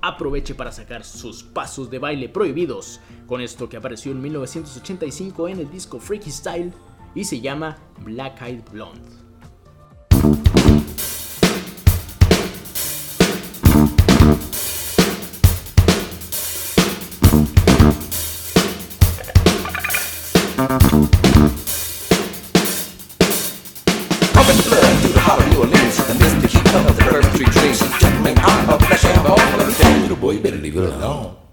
Aproveche 0.00 0.54
para 0.54 0.72
sacar 0.72 1.02
sus 1.04 1.42
pasos 1.42 1.90
de 1.90 1.98
baile 1.98 2.28
prohibidos 2.28 3.00
con 3.26 3.40
esto 3.40 3.68
que 3.70 3.78
apareció 3.78 4.12
en 4.12 4.20
1985 4.20 5.48
en 5.48 5.60
el 5.60 5.70
disco 5.70 5.98
Freaky 5.98 6.30
Style 6.30 6.72
y 7.14 7.24
se 7.24 7.40
llama 7.40 7.78
Black 8.02 8.42
Eyed 8.42 8.64
Blonde. 8.70 9.23
Pumping 20.56 20.70
blood 24.62 24.86
through 25.00 25.12
the 25.12 25.20
heart 25.20 25.42
of 25.42 25.50
New 25.50 25.58
Orleans. 25.58 25.96
The 26.06 26.14
mystic 26.14 26.50
heat 26.52 26.74
of 26.74 26.86
the 26.86 26.92
three 27.34 27.46
trees. 27.46 27.78
She's 27.80 27.98
jumping 27.98 28.38
out 28.38 28.68
of 28.68 28.86
flesh 28.86 29.04
and 29.04 29.26
bone. 29.26 29.36
Tell 29.74 29.92
you, 29.96 30.02
little 30.02 30.16
boy, 30.16 30.30
you 30.32 30.40
better 30.40 30.58
leave 30.58 30.76
it 30.76 30.84
alone. 30.84 31.43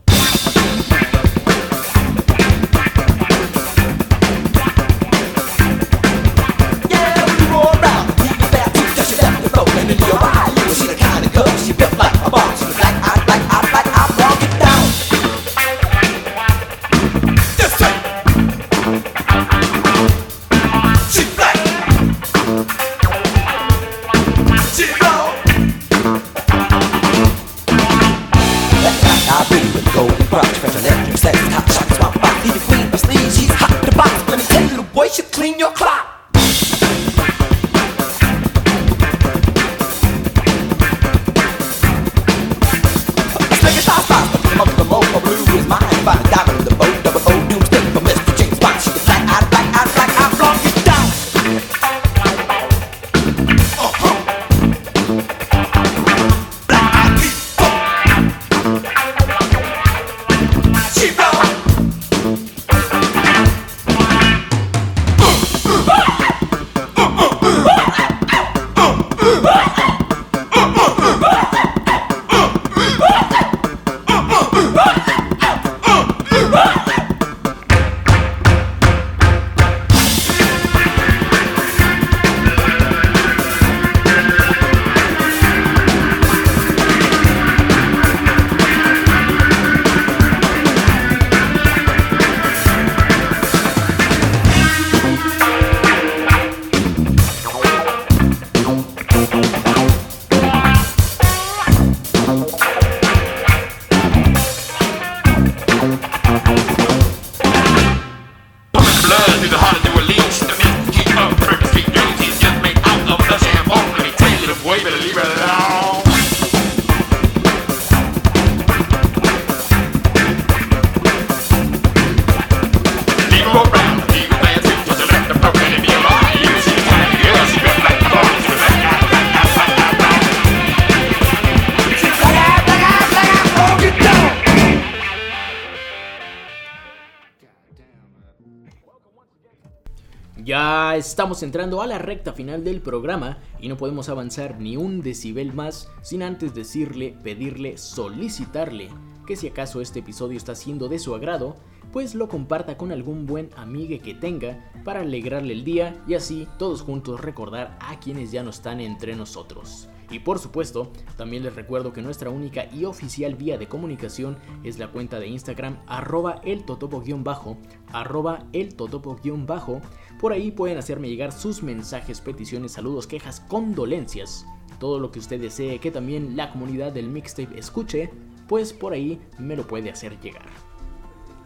Estamos 141.22 141.44
entrando 141.44 141.84
a 141.84 141.86
la 141.86 142.00
recta 142.00 142.34
final 142.34 142.64
del 142.64 142.82
programa 142.82 143.38
y 143.60 143.70
no 143.70 143.78
podemos 143.78 144.10
avanzar 144.10 144.60
ni 144.60 144.76
un 144.76 145.02
decibel 145.02 145.54
más 145.54 145.88
sin 146.02 146.24
antes 146.24 146.56
decirle, 146.56 147.16
pedirle, 147.22 147.78
solicitarle 147.78 148.90
que 149.28 149.36
si 149.36 149.48
acaso 149.48 149.82
este 149.82 150.00
episodio 150.00 150.36
está 150.36 150.56
siendo 150.56 150.90
de 150.90 150.98
su 150.98 151.14
agrado, 151.14 151.58
pues 151.92 152.16
lo 152.16 152.28
comparta 152.28 152.76
con 152.76 152.92
algún 152.92 153.28
buen 153.28 153.52
amigue 153.56 154.00
que 154.00 154.16
tenga 154.16 154.72
para 154.84 155.02
alegrarle 155.02 155.54
el 155.54 155.64
día 155.64 156.04
y 156.08 156.16
así 156.16 156.48
todos 156.58 156.82
juntos 156.82 157.22
recordar 157.22 157.78
a 157.82 158.00
quienes 158.00 158.32
ya 158.32 158.42
no 158.42 158.50
están 158.50 158.80
entre 158.80 159.16
nosotros. 159.16 159.90
Y 160.12 160.20
por 160.20 160.40
supuesto, 160.40 160.92
también 161.16 161.42
les 161.44 161.56
recuerdo 161.56 161.94
que 161.94 162.02
nuestra 162.02 162.30
única 162.30 162.66
y 162.74 162.84
oficial 162.84 163.36
vía 163.36 163.58
de 163.58 163.70
comunicación 163.70 164.38
es 164.64 164.78
la 164.78 164.90
cuenta 164.90 165.20
de 165.20 165.28
Instagram 165.28 165.78
arroba 165.88 166.42
el 166.44 166.66
totopo-bajo, 166.66 167.58
arroba 167.94 168.44
el 168.52 168.76
totopo-bajo. 168.76 169.82
Por 170.22 170.34
ahí 170.34 170.52
pueden 170.52 170.78
hacerme 170.78 171.10
llegar 171.10 171.32
sus 171.32 171.64
mensajes, 171.64 172.22
peticiones, 172.22 172.74
saludos, 172.74 173.08
quejas, 173.08 173.40
condolencias. 173.40 174.46
Todo 174.80 175.00
lo 175.00 175.12
que 175.12 175.18
usted 175.18 175.42
desee 175.42 175.80
que 175.80 175.90
también 175.90 176.38
la 176.38 176.52
comunidad 176.52 176.92
del 176.92 177.10
mixtape 177.10 177.58
escuche, 177.58 178.12
pues 178.48 178.72
por 178.72 178.94
ahí 178.94 179.20
me 179.40 179.56
lo 179.56 179.66
puede 179.66 179.90
hacer 179.90 180.20
llegar. 180.20 180.46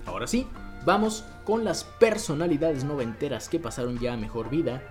Ahora 0.05 0.28
sí, 0.28 0.45
vamos 0.86 1.23
con 1.45 1.63
las 1.63 1.86
personalidades 1.86 2.84
noventeras 2.84 3.47
que 3.47 3.59
pasaron 3.59 3.97
ya 3.97 4.11
a 4.11 4.17
mejor 4.17 4.49
vida 4.49 4.84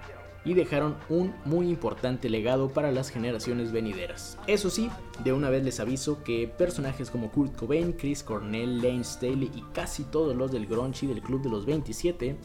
y 0.46 0.54
dejaron 0.54 0.96
un 1.10 1.34
muy 1.44 1.68
importante 1.68 2.30
legado 2.30 2.70
para 2.70 2.90
las 2.90 3.10
generaciones 3.10 3.70
venideras. 3.70 4.38
Eso 4.46 4.70
sí, 4.70 4.90
de 5.22 5.34
una 5.34 5.50
vez 5.50 5.62
les 5.62 5.78
aviso 5.78 6.22
que 6.24 6.48
personajes 6.48 7.10
como 7.10 7.30
Kurt 7.30 7.54
Cobain, 7.54 7.92
Chris 7.92 8.22
Cornell, 8.22 8.80
Lane 8.80 9.04
Staley 9.04 9.50
y 9.54 9.62
casi 9.74 10.04
todos 10.04 10.34
los 10.34 10.50
del 10.50 10.66
grunge 10.66 11.04
y 11.04 11.08
del 11.10 11.20
Club 11.20 11.42
de 11.42 11.50
los 11.50 11.66
27 11.66 12.38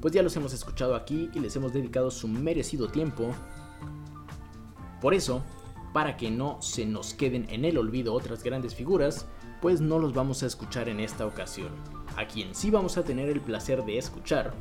pues 0.00 0.14
ya 0.14 0.22
los 0.22 0.36
hemos 0.36 0.52
escuchado 0.52 0.94
aquí 0.94 1.30
y 1.34 1.40
les 1.40 1.56
hemos 1.56 1.72
dedicado 1.72 2.10
su 2.10 2.28
merecido 2.28 2.88
tiempo. 2.88 3.30
Por 5.00 5.14
eso, 5.14 5.42
para 5.92 6.16
que 6.16 6.30
no 6.30 6.60
se 6.60 6.86
nos 6.86 7.14
queden 7.14 7.46
en 7.50 7.64
el 7.64 7.78
olvido 7.78 8.14
otras 8.14 8.42
grandes 8.42 8.74
figuras, 8.74 9.26
pues 9.60 9.80
no 9.80 9.98
los 9.98 10.12
vamos 10.14 10.42
a 10.42 10.46
escuchar 10.46 10.88
en 10.88 11.00
esta 11.00 11.26
ocasión. 11.26 11.70
A 12.16 12.26
quien 12.26 12.54
sí 12.54 12.70
vamos 12.70 12.96
a 12.96 13.04
tener 13.04 13.28
el 13.28 13.40
placer 13.40 13.84
de 13.84 13.98
escuchar 13.98 14.54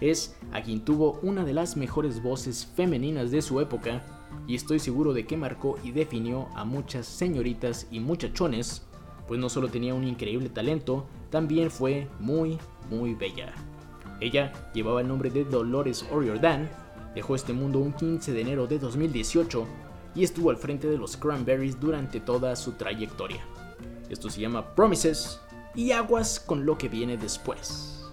es 0.00 0.36
a 0.52 0.62
quien 0.62 0.84
tuvo 0.84 1.18
una 1.22 1.44
de 1.44 1.52
las 1.52 1.76
mejores 1.76 2.22
voces 2.22 2.66
femeninas 2.66 3.30
de 3.30 3.42
su 3.42 3.60
época 3.60 4.02
y 4.46 4.54
estoy 4.54 4.78
seguro 4.78 5.12
de 5.12 5.26
que 5.26 5.36
marcó 5.36 5.76
y 5.84 5.90
definió 5.90 6.48
a 6.54 6.64
muchas 6.64 7.06
señoritas 7.06 7.86
y 7.90 8.00
muchachones, 8.00 8.82
pues 9.28 9.38
no 9.38 9.48
solo 9.48 9.68
tenía 9.68 9.94
un 9.94 10.04
increíble 10.04 10.48
talento, 10.48 11.06
también 11.30 11.70
fue 11.70 12.08
muy, 12.18 12.58
muy 12.90 13.14
bella. 13.14 13.54
Ella 14.20 14.52
llevaba 14.74 15.00
el 15.00 15.08
nombre 15.08 15.30
de 15.30 15.44
Dolores 15.44 16.04
O'Riordan, 16.10 16.68
dejó 17.14 17.34
este 17.34 17.52
mundo 17.52 17.78
un 17.78 17.92
15 17.92 18.32
de 18.32 18.40
enero 18.40 18.66
de 18.66 18.78
2018 18.78 19.66
y 20.14 20.24
estuvo 20.24 20.50
al 20.50 20.56
frente 20.56 20.88
de 20.88 20.98
los 20.98 21.16
Cranberries 21.16 21.80
durante 21.80 22.20
toda 22.20 22.54
su 22.56 22.72
trayectoria. 22.72 23.44
Esto 24.08 24.28
se 24.28 24.40
llama 24.40 24.74
Promises 24.74 25.40
y 25.74 25.92
aguas 25.92 26.40
con 26.40 26.66
lo 26.66 26.76
que 26.76 26.88
viene 26.88 27.16
después. 27.16 28.04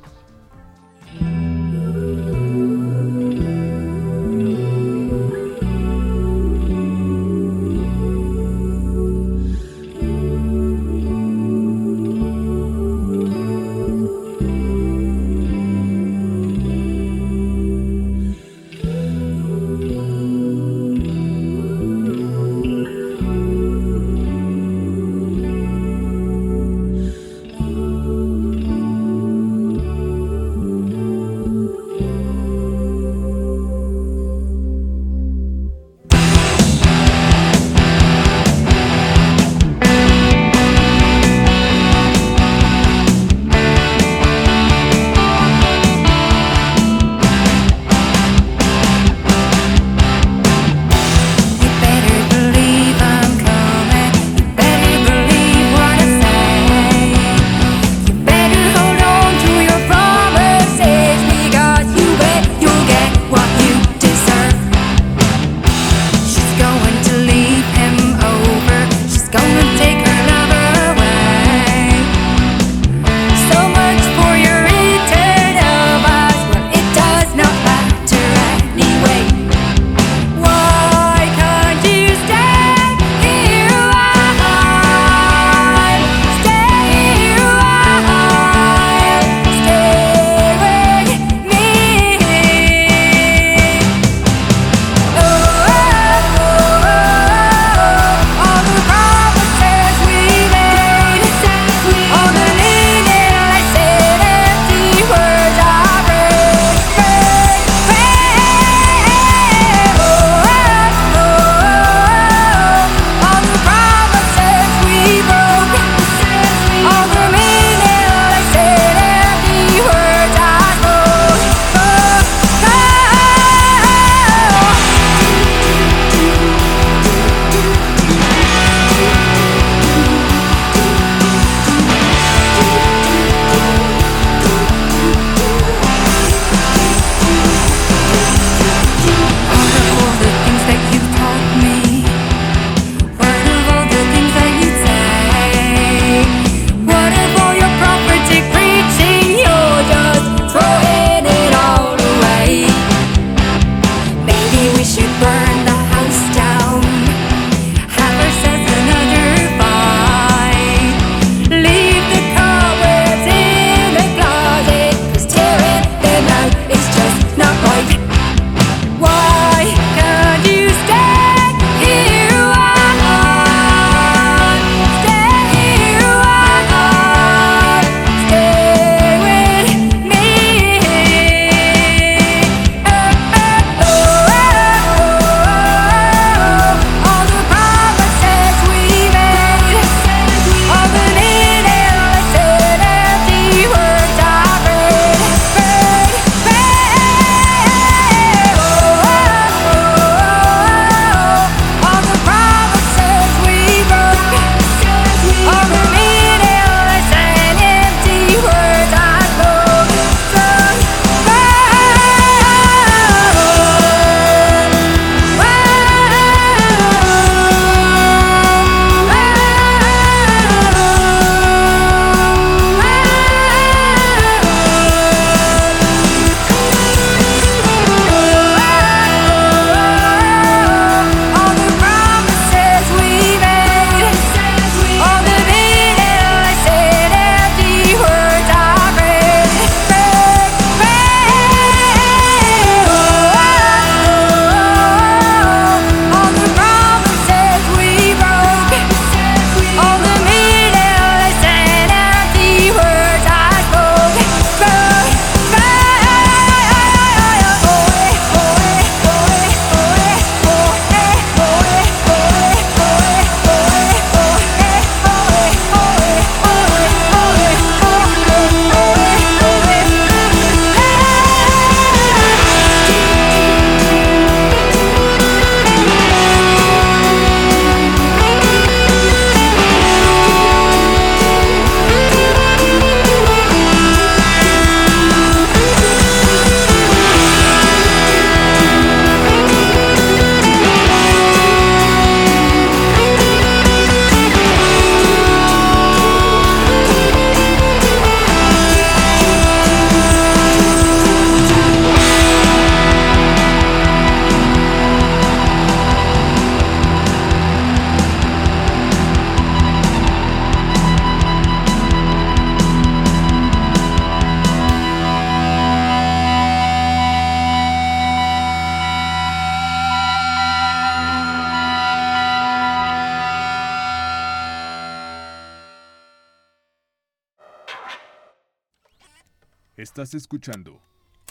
Escuchando 330.17 330.81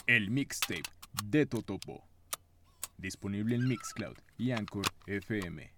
el 0.07 0.31
mixtape 0.31 0.83
de 1.25 1.45
Totopo. 1.45 2.07
Disponible 2.97 3.55
en 3.55 3.67
Mixcloud 3.67 4.17
y 4.37 4.51
Anchor 4.51 4.85
FM. 5.05 5.71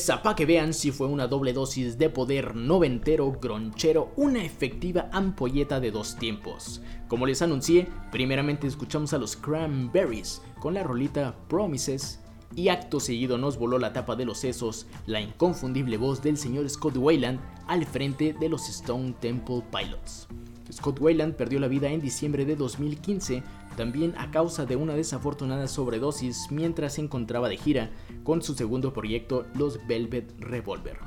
Esa 0.00 0.22
pa' 0.22 0.34
que 0.34 0.46
vean 0.46 0.72
si 0.72 0.92
fue 0.92 1.08
una 1.08 1.26
doble 1.26 1.52
dosis 1.52 1.98
de 1.98 2.08
poder 2.08 2.56
noventero, 2.56 3.32
gronchero, 3.32 4.14
una 4.16 4.42
efectiva 4.42 5.10
ampolleta 5.12 5.78
de 5.78 5.90
dos 5.90 6.16
tiempos. 6.16 6.80
Como 7.06 7.26
les 7.26 7.42
anuncié, 7.42 7.86
primeramente 8.10 8.66
escuchamos 8.66 9.12
a 9.12 9.18
los 9.18 9.36
Cranberries 9.36 10.40
con 10.58 10.72
la 10.72 10.84
rolita 10.84 11.36
Promises 11.48 12.18
y 12.56 12.68
acto 12.68 12.98
seguido 12.98 13.36
nos 13.36 13.58
voló 13.58 13.78
la 13.78 13.92
tapa 13.92 14.16
de 14.16 14.24
los 14.24 14.38
sesos 14.38 14.86
la 15.04 15.20
inconfundible 15.20 15.98
voz 15.98 16.22
del 16.22 16.38
señor 16.38 16.66
Scott 16.70 16.96
Wayland 16.96 17.38
al 17.66 17.84
frente 17.84 18.32
de 18.32 18.48
los 18.48 18.70
Stone 18.70 19.14
Temple 19.20 19.62
Pilots. 19.70 20.28
Scott 20.72 21.00
Wayland 21.00 21.34
perdió 21.34 21.60
la 21.60 21.68
vida 21.68 21.88
en 21.88 22.00
diciembre 22.00 22.44
de 22.44 22.56
2015, 22.56 23.42
también 23.76 24.14
a 24.18 24.30
causa 24.30 24.66
de 24.66 24.76
una 24.76 24.94
desafortunada 24.94 25.68
sobredosis 25.68 26.48
mientras 26.50 26.94
se 26.94 27.02
encontraba 27.02 27.48
de 27.48 27.56
gira 27.56 27.90
con 28.24 28.42
su 28.42 28.54
segundo 28.54 28.92
proyecto, 28.92 29.46
los 29.54 29.86
Velvet 29.86 30.32
Revolver. 30.38 30.98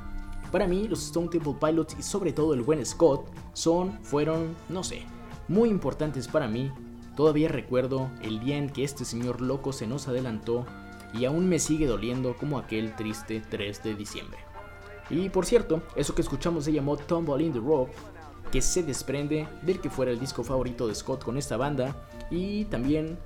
Para 0.50 0.66
mí, 0.68 0.86
los 0.88 1.04
Stone 1.06 1.28
Temple 1.28 1.56
Pilots 1.60 1.96
y 1.98 2.02
sobre 2.02 2.32
todo 2.32 2.54
el 2.54 2.62
buen 2.62 2.84
Scott 2.84 3.28
son, 3.54 3.98
fueron, 4.02 4.54
no 4.68 4.84
sé, 4.84 5.02
muy 5.48 5.68
importantes 5.68 6.28
para 6.28 6.48
mí. 6.48 6.70
Todavía 7.16 7.48
recuerdo 7.48 8.10
el 8.22 8.40
día 8.40 8.56
en 8.56 8.70
que 8.70 8.84
este 8.84 9.04
señor 9.04 9.40
loco 9.40 9.72
se 9.72 9.86
nos 9.86 10.08
adelantó 10.08 10.66
y 11.12 11.24
aún 11.24 11.48
me 11.48 11.58
sigue 11.58 11.86
doliendo 11.86 12.36
como 12.36 12.58
aquel 12.58 12.94
triste 12.96 13.42
3 13.48 13.82
de 13.82 13.94
diciembre. 13.94 14.38
Y 15.10 15.28
por 15.28 15.46
cierto, 15.46 15.82
eso 15.96 16.14
que 16.14 16.22
escuchamos 16.22 16.64
se 16.64 16.72
llamó 16.72 16.96
Tumble 16.96 17.44
in 17.44 17.52
the 17.52 17.60
Rock 17.60 17.90
que 18.54 18.62
se 18.62 18.84
desprende 18.84 19.48
del 19.62 19.80
que 19.80 19.90
fuera 19.90 20.12
el 20.12 20.20
disco 20.20 20.44
favorito 20.44 20.86
de 20.86 20.94
Scott 20.94 21.24
con 21.24 21.36
esta 21.36 21.56
banda 21.56 22.06
y 22.30 22.66
también 22.66 23.18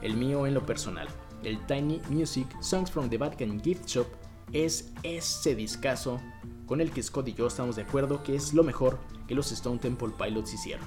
el 0.00 0.16
mío 0.16 0.44
en 0.44 0.54
lo 0.54 0.66
personal. 0.66 1.06
El 1.44 1.64
Tiny 1.66 2.02
Music 2.10 2.48
Songs 2.60 2.90
from 2.90 3.08
the 3.08 3.16
Vatican 3.16 3.62
Gift 3.62 3.86
Shop 3.86 4.08
es 4.52 4.92
ese 5.04 5.54
discazo 5.54 6.20
con 6.66 6.80
el 6.80 6.90
que 6.90 7.00
Scott 7.00 7.28
y 7.28 7.34
yo 7.34 7.46
estamos 7.46 7.76
de 7.76 7.82
acuerdo 7.82 8.24
que 8.24 8.34
es 8.34 8.54
lo 8.54 8.64
mejor 8.64 8.98
que 9.28 9.36
los 9.36 9.52
Stone 9.52 9.78
Temple 9.78 10.14
Pilots 10.18 10.52
hicieron. 10.52 10.84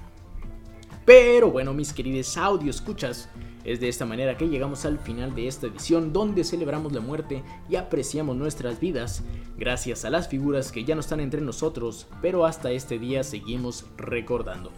Pero 1.06 1.50
bueno, 1.50 1.74
mis 1.74 1.94
queridos 1.94 2.36
audio 2.36 2.72
escuchas, 2.72 3.30
es 3.66 3.80
de 3.80 3.90
esta 3.90 4.06
manera 4.06 4.38
que 4.38 4.48
llegamos 4.48 4.86
al 4.86 5.00
final 5.00 5.34
de 5.34 5.48
esta 5.48 5.68
edición 5.68 6.14
donde 6.14 6.44
celebramos 6.44 6.94
la 6.94 7.02
muerte 7.02 7.44
y 7.68 7.76
apreciamos 7.76 8.36
nuestras 8.36 8.80
vidas 8.80 9.24
gracias 9.58 10.06
a 10.06 10.10
las 10.10 10.28
figuras 10.28 10.72
que 10.72 10.84
ya 10.84 10.96
no 10.96 11.02
están 11.02 11.20
entre 11.20 11.42
nosotros, 11.42 12.08
pero 12.22 12.46
hasta 12.46 12.72
este 12.72 13.00
día 13.00 13.24
seguimos 13.24 13.86
recordando. 13.98 14.72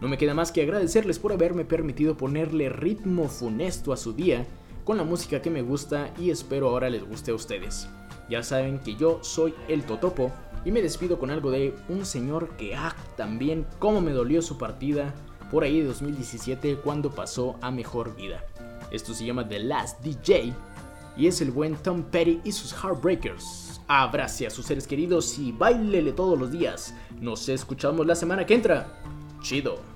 No 0.00 0.08
me 0.08 0.18
queda 0.18 0.34
más 0.34 0.52
que 0.52 0.62
agradecerles 0.62 1.18
por 1.18 1.32
haberme 1.32 1.64
permitido 1.64 2.16
ponerle 2.16 2.68
ritmo 2.68 3.28
funesto 3.28 3.92
a 3.92 3.96
su 3.96 4.12
día 4.12 4.46
con 4.84 4.98
la 4.98 5.04
música 5.04 5.40
que 5.40 5.50
me 5.50 5.62
gusta 5.62 6.12
y 6.18 6.30
espero 6.30 6.68
ahora 6.68 6.90
les 6.90 7.04
guste 7.04 7.30
a 7.30 7.34
ustedes. 7.34 7.88
Ya 8.28 8.42
saben 8.42 8.78
que 8.78 8.96
yo 8.96 9.20
soy 9.22 9.54
el 9.68 9.84
Totopo 9.84 10.30
y 10.64 10.72
me 10.72 10.82
despido 10.82 11.18
con 11.18 11.30
algo 11.30 11.50
de 11.50 11.74
un 11.88 12.04
señor 12.04 12.56
que 12.56 12.74
ah, 12.74 12.94
también 13.16 13.66
cómo 13.78 14.00
me 14.00 14.12
dolió 14.12 14.42
su 14.42 14.58
partida 14.58 15.14
por 15.54 15.62
ahí 15.62 15.82
de 15.82 15.86
2017 15.86 16.78
cuando 16.82 17.12
pasó 17.12 17.54
a 17.60 17.70
mejor 17.70 18.16
vida. 18.16 18.44
Esto 18.90 19.14
se 19.14 19.24
llama 19.24 19.48
The 19.48 19.60
Last 19.60 20.02
DJ 20.02 20.52
y 21.16 21.28
es 21.28 21.40
el 21.40 21.52
buen 21.52 21.76
Tom 21.76 22.02
Petty 22.02 22.40
y 22.42 22.50
sus 22.50 22.72
Heartbreakers. 22.72 23.80
Abrace 23.86 24.48
a 24.48 24.50
sus 24.50 24.66
seres 24.66 24.84
queridos 24.84 25.38
y 25.38 25.52
bailele 25.52 26.10
todos 26.10 26.36
los 26.36 26.50
días. 26.50 26.92
Nos 27.20 27.48
escuchamos 27.48 28.04
la 28.04 28.16
semana 28.16 28.44
que 28.44 28.54
entra. 28.54 29.00
Chido. 29.42 29.93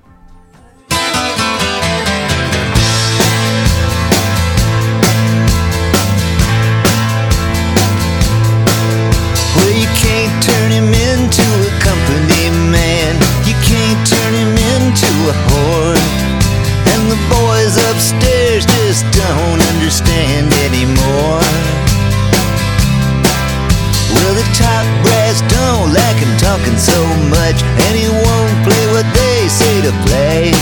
The 24.86 24.96
brass 25.02 25.42
don't 25.50 25.90
like 25.92 26.18
him 26.22 26.30
talking 26.38 26.78
so 26.78 26.98
much, 27.34 27.58
and 27.84 27.92
he 27.98 28.06
won't 28.06 28.58
play 28.62 28.84
what 28.94 29.06
they 29.10 29.48
say 29.48 29.74
to 29.82 29.92
play. 30.06 30.54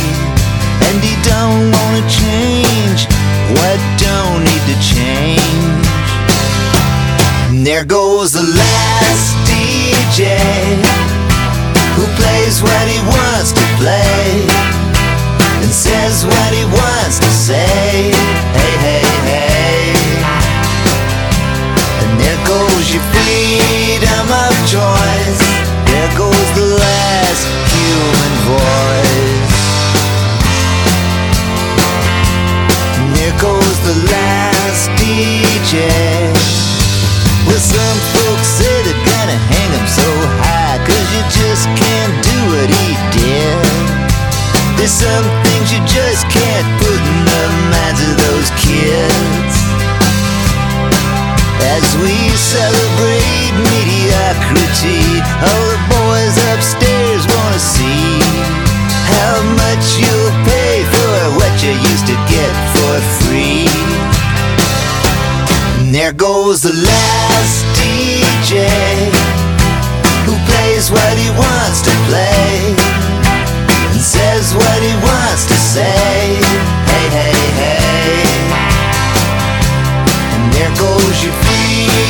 And 0.89 0.97
he 1.05 1.15
don't 1.21 1.69
wanna 1.77 2.05
change 2.09 3.01
what 3.57 3.79
don't 4.01 4.41
need 4.49 4.65
to 4.73 4.77
change. 4.81 5.87
And 7.51 7.67
there 7.67 7.85
goes 7.85 8.33
the 8.33 8.47
last 8.63 9.27
DJ 9.49 10.21
who 11.97 12.05
plays 12.17 12.63
what 12.63 12.85
he 12.89 12.99
wants 13.15 13.53
to 13.53 13.65
play 13.81 14.49
and 15.61 15.71
says 15.71 16.25
what 16.25 16.51
he 16.53 16.65
wants 16.65 17.19
to 17.19 17.31
say. 17.31 18.13
Hey. 18.57 18.76
Some 44.97 45.29
things 45.45 45.69
you 45.77 45.81
just 45.85 46.25
can't 46.33 46.69
put 46.81 46.97
in 46.97 47.21
the 47.29 47.45
minds 47.69 48.01
of 48.01 48.17
those 48.17 48.49
kids. 48.65 49.55
As 51.61 51.85
we 52.01 52.17
celebrate 52.33 53.53
mediocrity, 53.77 55.21
all 55.45 55.65
the 55.69 55.83
boys 55.93 56.35
upstairs 56.49 57.29
wanna 57.29 57.61
see 57.61 58.25
how 59.13 59.37
much 59.61 59.85
you'll 60.01 60.37
pay 60.49 60.81
for 60.89 61.17
what 61.37 61.53
you 61.61 61.77
used 61.77 62.09
to 62.09 62.17
get 62.33 62.53
for 62.73 62.95
free. 63.21 63.69
And 65.77 65.93
there 65.93 66.15
goes 66.15 66.63
the 66.63 66.73
last 66.73 67.57
DJ 67.77 68.65
who 70.25 70.33
plays 70.49 70.91
what 70.91 71.15
he 71.21 71.29
wants 71.37 71.83
to 71.85 71.93
play 72.09 72.86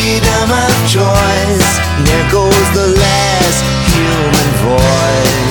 freedom 0.06 0.50
of 0.52 0.74
choice. 0.88 1.68
There 2.06 2.30
goes 2.30 2.66
the 2.74 2.94
last 2.96 3.64
human 3.90 4.50
voice. 4.62 5.45